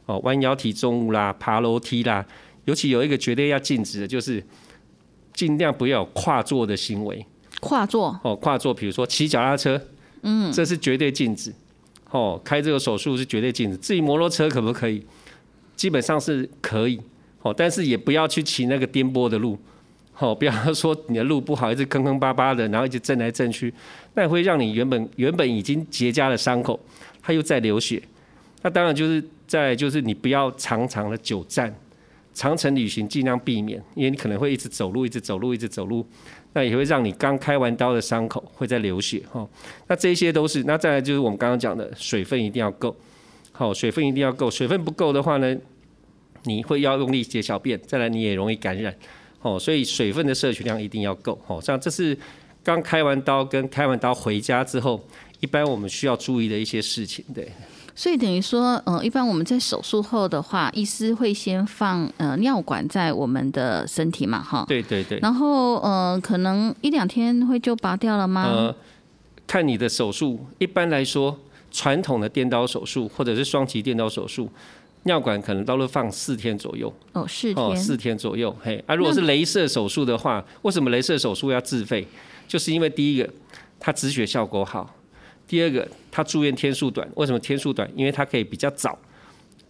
[0.06, 2.24] 哦，弯腰提重物啦，爬楼梯啦，
[2.64, 4.42] 尤其有一个绝对要禁止的，就是
[5.32, 7.24] 尽量不要有跨坐的行为。
[7.60, 8.18] 跨坐？
[8.22, 9.80] 哦，跨坐，比如说骑脚踏车，
[10.22, 11.52] 嗯，这是绝对禁止。
[12.10, 13.76] 哦，开这个手术是绝对禁止。
[13.78, 15.04] 至于摩托车可不可以？
[15.74, 17.00] 基本上是可以，
[17.42, 19.58] 哦，但是也不要去骑那个颠簸的路。
[20.16, 23.74] 好，不要 说你的路不好，一直坑坑巴巴的，然后一直震来震去，
[24.14, 26.78] 那会让你原本原本已经结痂的伤口，
[27.20, 28.00] 它又在流血。
[28.62, 31.74] 那当然就是在就是你不要长长的久站，
[32.32, 36.06] 长程旅行尽量避免，因为你可能会一直走路，一直走路，一直走路，
[36.52, 39.20] 那也会让你刚开完刀的伤口会在流血。
[39.32, 39.46] 哈，
[39.88, 42.96] 那这些都是，那再来就是我们刚刚讲的水分一定要够，
[43.50, 45.56] 好，水分一定要够，水分不够的话呢，
[46.44, 48.94] 你会要用力解小便，再来你也容易感染。
[49.44, 51.38] 哦，所以水分的摄取量一定要够。
[51.46, 52.16] 哦，像这是
[52.62, 54.98] 刚开完刀跟开完刀回家之后，
[55.40, 57.22] 一般我们需要注意的一些事情。
[57.34, 57.52] 对。
[57.94, 64.64] 所以等于说，呃，一般我们在手术后的话，医师会先放呃尿管在我们的身体嘛，哈。
[64.66, 65.18] 对对对。
[65.20, 68.44] 然后呃，可能一两天会就拔掉了吗？
[68.48, 68.74] 呃，
[69.46, 70.40] 看你的手术。
[70.58, 71.38] 一般来说，
[71.70, 74.48] 传统的电刀手术或者是双极电刀手术。
[75.04, 78.54] 尿管可能都是放四天左右哦，四天哦，四天左右。
[78.62, 82.06] 嘿，啊，如果是镭射手术的话，为什么镭射手术要自费？
[82.48, 83.28] 就是因为第一个，
[83.78, 84.84] 它止血效果好；
[85.46, 87.08] 第二个，它住院天数短。
[87.16, 87.90] 为什么天数短？
[87.94, 88.98] 因为它可以比较早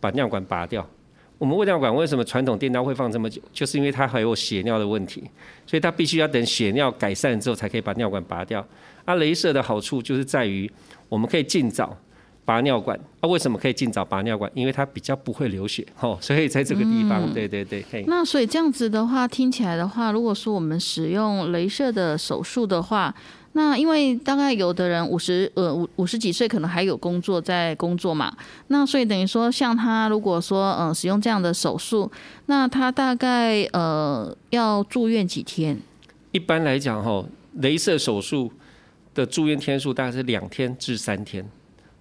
[0.00, 0.88] 把尿管拔掉。
[1.36, 3.42] 我们胃尿管为什么传统电刀会放这么久？
[3.52, 5.22] 就是因为它还有血尿的问题，
[5.66, 8.64] 所以它必须要等血尿改善之后才可以把尿管拔掉。
[9.04, 10.70] 啊，镭射的好处就是在于
[11.08, 11.96] 我们可以尽早。
[12.44, 12.98] 拔尿管。
[13.20, 14.50] 啊，为什么可以尽早拔尿管？
[14.54, 18.04] 因为它比较不会流血，哦，所以在这个地方，对对对，可以。
[18.06, 23.14] 那所以这样子的话，听起来的话，如果说我们使用镭射的手术的话，
[23.56, 28.36] 那因为大概有的人五十呃五五十几岁可能还有工作在工作嘛，
[28.66, 32.10] 那所以等于说像他如果说呃使用这样的手术，
[32.46, 35.78] 那他大概呃要住院几天？
[36.32, 37.24] 一般来讲哈，
[37.60, 38.52] 镭射手术
[39.14, 41.48] 的住院天数大概是两天至三天。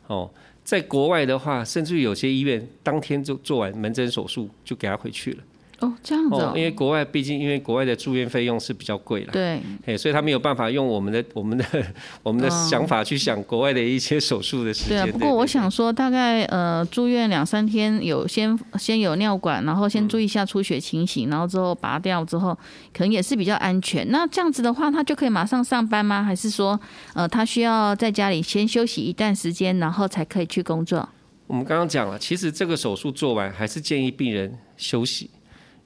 [0.07, 0.29] 哦，
[0.63, 5.43] 在国外的话，甚至有些医院当天就做完门诊手术就给他回去了。
[5.83, 11.65] 哦，这样子哦，因为国外毕竟因为国外的住院费用是比较贵了，对，哎，所以他没有办法用我们的我们的
[12.23, 14.89] 我们的想法去想国外的一些手术的时间。
[14.89, 22.57] 对啊，不过我想说，大概呃住院两三天，有先先有尿管，然后先注意一下出血情形，然后之后拔掉之后，
[22.93, 24.09] 可能也是比较安全。
[24.09, 26.23] 那这样子的话，他就可以马上上班吗？
[26.23, 26.79] 还是说
[27.13, 31.09] 呃他需要在家里先休息一段时间，然后才可以去工作？
[31.45, 35.29] 我们刚刚讲了，其实这个手术做完，还是建议病人休息。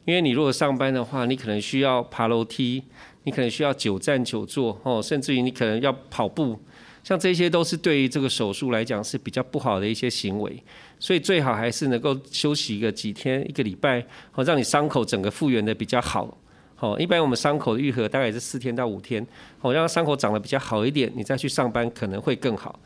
[0.08, 2.82] 因为你如果上班的话，你可能需要爬楼梯，
[3.26, 6.58] 你可能需要久站久坐哦，甚至于你可能要跑步，
[7.04, 10.64] 像这些都是对于这个手术来讲是比较不好的一些行为，
[10.98, 14.00] 所以最好还是能够休息一个几天一个礼拜，
[14.34, 16.38] 哦，让你伤口整个复原的比较好。
[16.80, 19.28] 哦，一般我们伤口愈合大概是四天到五天，
[19.60, 22.80] 哦，让伤口长得比较好一点，你再去上班可能会更好。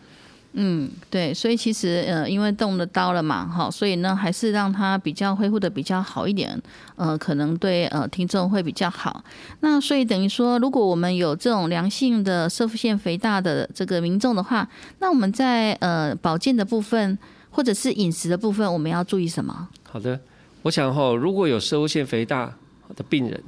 [0.54, 6.62] 嗯，对，所以其实呃，因为动了刀了嘛，哈，所以呢，还是让它比较恢复的比较好一点，
[6.98, 9.24] 呃，可能对呃听众会比较好。
[9.62, 14.68] 那所以等于说，如果我们有这种良性的射腹腺肥大的这个民众的话，
[15.00, 17.18] 那我们在呃保健的部分
[17.50, 19.70] 或者是饮食的部分，我们要注意什么？
[19.84, 20.20] 好的，
[20.64, 22.54] 我想哈，如果有射腹腺肥大
[22.98, 23.42] 的病人，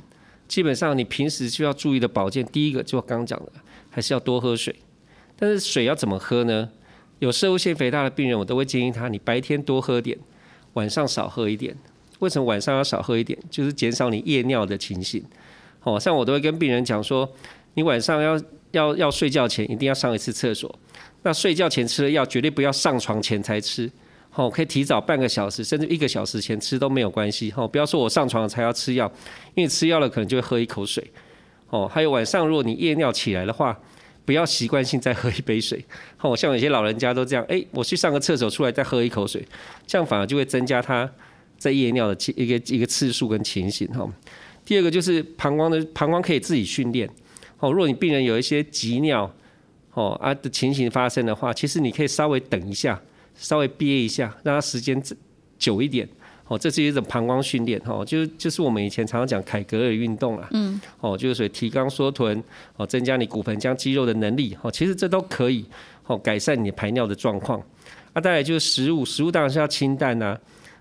[0.48, 3.52] 基本上你平时需要注意的保健，第一个就刚刚讲的，
[3.90, 4.74] 还是要多喝水。
[5.38, 6.70] 但是水要怎么喝呢？
[7.20, 10.18] 有射物腺肥大的病人，我都会建议他，你白天多喝点，
[10.74, 11.74] 晚上少喝一点。
[12.20, 13.38] 为什么晚上要少喝一点？
[13.50, 15.24] 就是减少你夜尿的情形。
[15.84, 17.30] 哦，像我都会跟病人讲说，
[17.74, 18.42] 你晚上要
[18.72, 20.74] 要要睡觉前一定要上一次厕所。
[21.24, 23.90] 那睡觉前吃的药，绝对不要上床前才吃。
[24.36, 27.54] 哦，可以提早半个小时甚至一个小时前吃都没有关系。
[27.56, 29.12] 哦，不要说我上床才要吃药，
[29.56, 31.06] 因为吃药了可能就会喝一口水。
[31.70, 33.80] 哦，还有晚上如果你夜尿起来的话。
[34.26, 35.84] 不要习惯性再喝一杯水，
[36.22, 39.46] 哦，像有些老人家都这样，哎，我去上个厕所出来再喝一口水，
[39.86, 41.10] 这样反而就会增加他
[41.58, 44.10] 在夜尿的一个一个次数跟情形哈。
[44.66, 47.10] 第二个就是膀胱的膀胱可以自己训练，
[47.60, 49.30] 哦，如果你病人有一些急尿，
[49.94, 53.02] 哦啊的情形发生的话，其实你可以稍微等一下，
[53.36, 55.02] 稍微憋一下，让他时间
[55.58, 56.08] 久一点。
[56.54, 62.42] 哦，这是一种膀胱训练，哈，就就是我们以前常常讲凯格尔运动啊，嗯，哦，就是说提肛缩臀，
[62.78, 65.66] 哦，增加你骨盆腔肌肉的能力，哦，其实这都可以，
[66.06, 67.60] 哦，改善你排尿的状况。
[68.14, 70.38] 啊，再来就是食物，食物当然是要清淡呐，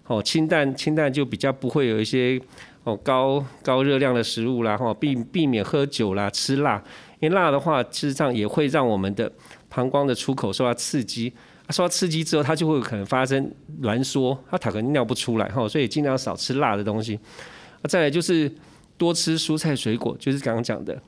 [0.06, 2.38] 哦，清淡清淡就比较不会有一些
[2.84, 6.82] 哦高高热量的食物啦，哈，避避免喝酒啦，吃辣，
[7.20, 9.32] 因为辣的话，事实上也会让我们的
[9.70, 11.32] 膀胱的出口受到刺激。
[11.70, 13.50] 受到刺激之后，它就会可能发生
[13.82, 17.18] 挛缩，它可能尿不出来哈，所以尽量少吃辣的东西。
[17.88, 18.52] 再来就是
[18.98, 21.00] 多吃蔬菜水果，就是刚刚讲的，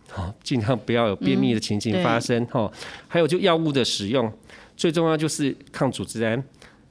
[0.43, 2.71] 尽量不要有便秘的情形发生哈。
[3.07, 4.33] 还有就药物的使用，
[4.77, 6.43] 最重要就是抗组织胺。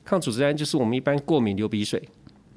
[0.06, 2.02] 抗组织胺就是我们一般过敏流鼻水，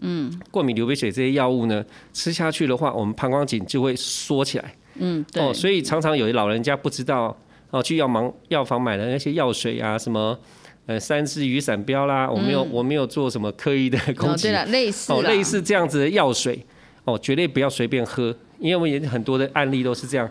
[0.00, 5.54] 嗯，过敏流鼻水这些药物呢，吃下去的话，我们膀胱颈就会缩起来，嗯，对。
[5.54, 7.36] 所以常常有些老人家不知道
[7.70, 10.38] 哦，去药房药房买的那些药水啊，什么。
[10.86, 14.48] 呃，三支雨伞标啦，我没有，我没有做什么刻意的攻击。
[14.48, 16.64] 哦，对了，类似哦，类似这样子的药水，
[17.04, 20.30] 哦，绝对不要随便喝，因为我们也很多的案例都是这样，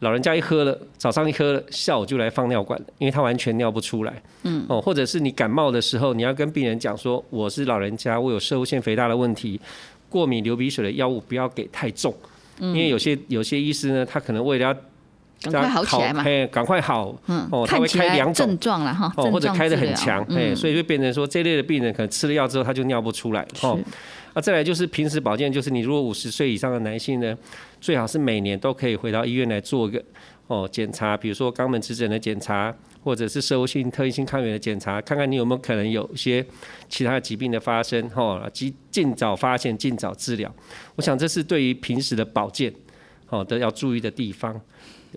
[0.00, 4.22] 老人家一喝了，早上一喝了，下午就来放尿管了，因为他完全尿不出来。
[4.42, 4.66] 嗯。
[4.68, 9.58] 哦，或者是你感冒的时候，你要跟病人讲说，我是老人家，我有射物腺肥大的问题，
[10.10, 12.14] 过敏流鼻水的药物不要给太重，
[12.58, 14.76] 因为有些有些医师呢，他可能为了要
[15.42, 18.46] 赶快好起来嘛，嘿，赶快好，嗯，哦，他会开两种。
[18.46, 23.78] 症状了哈，哦，或者开的很强，哎，所以就变成说这类的病人可能吃了药之后他就尿不出来，哦，
[24.34, 27.36] 啊，再来就是平时保健，就是你如果五十岁以上的男性呢，
[27.80, 30.04] 最好是每年都可以回到医院来做一个
[30.48, 36.44] 哦检查，比如说肛门指诊的检查，或者是社会性特异性抗原的检查，看看你有没有可能有一些
[36.90, 40.54] 其他疾病的发生，哈，及尽早发现，尽早治疗。
[40.96, 42.70] 我想这是对于平时的保健，
[43.24, 44.60] 好的要注意的地方。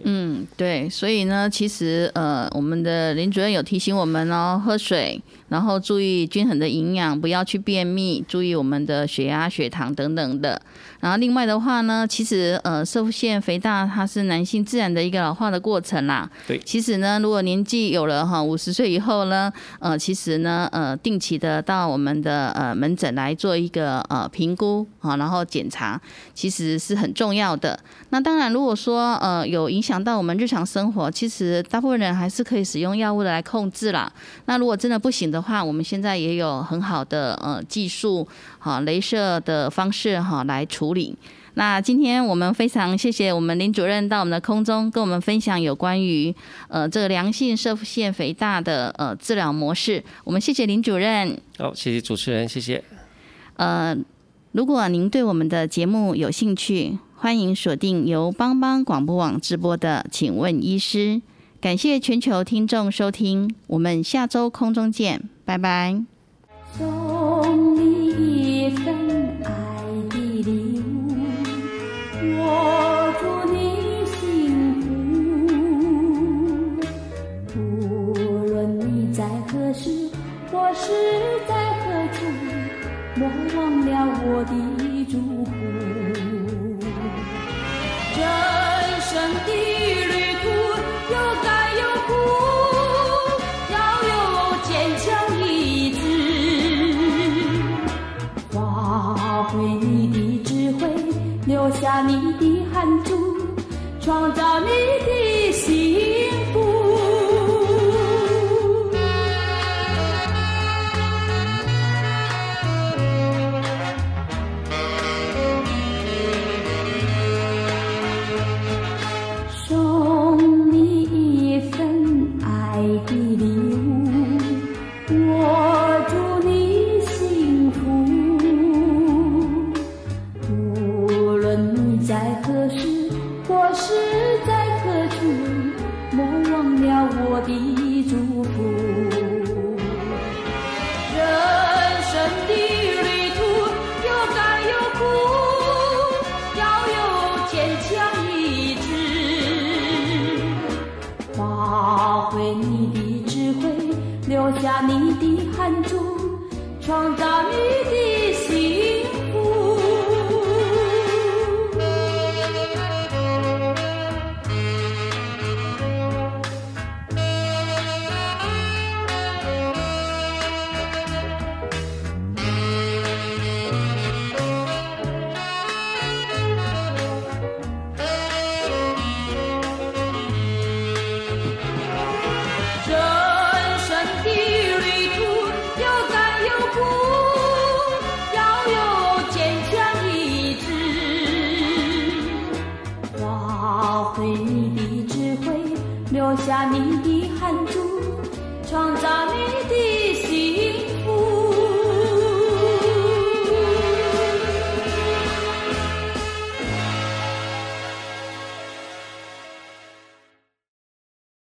[0.03, 5.21] 嗯，对，所以呢，其实呃，我们的林主任有提醒我们哦，喝水，
[5.53, 10.59] 然后注意均衡的营养，不要去便秘，注意我们的血压、血糖等等的。
[10.99, 16.27] 然后另外的话呢，其实呃，射腺肥大它是男性自然的一个老化的过程啦。
[16.47, 16.57] 对。
[16.65, 26.01] 其实呢，如果年纪有了哈，五十岁以后呢，呃，其实呢，呃，定期的到我们的呃门诊来做一个呃评估啊，然后检查，
[26.33, 27.79] 其实是很重要的。
[28.09, 34.11] 那当然，如果说呃有影响到我们日常生活，其实大部分人还是可以使用药物的来控制啦。
[34.45, 38.27] 那如果真的不行的话，我们现在也有很好的呃技术，
[38.57, 41.15] 哈，镭射的方式哈来处理。
[41.55, 46.33] 那今天我们非常谢谢我们林主任到我们的空中跟我们分享有关于
[46.67, 50.03] 呃这个良性射线肥大的呃治疗模式。
[50.23, 51.37] 我们谢谢林主任。
[51.59, 52.83] 好，谢谢主持人，谢谢。
[53.57, 53.95] 呃，
[54.53, 60.97] 如果您对我们的节目有兴趣，欢迎锁定由帮帮广播网直播的《请问医师》。
[61.63, 66.03] 感谢全球听众收听，我们下周空中见，拜拜。
[66.77, 68.93] 送你一份
[69.45, 69.51] 爱
[70.09, 71.15] 的礼物，
[72.37, 73.55] 我祝你
[74.11, 74.81] 幸
[77.47, 77.55] 福。
[78.11, 78.13] 无
[78.45, 79.89] 论你在何时
[80.51, 80.91] 或是
[81.47, 82.25] 在何处，
[83.15, 83.89] 莫忘了
[84.25, 84.51] 我的
[101.83, 103.35] 下你的汗珠，
[103.99, 104.67] 创造你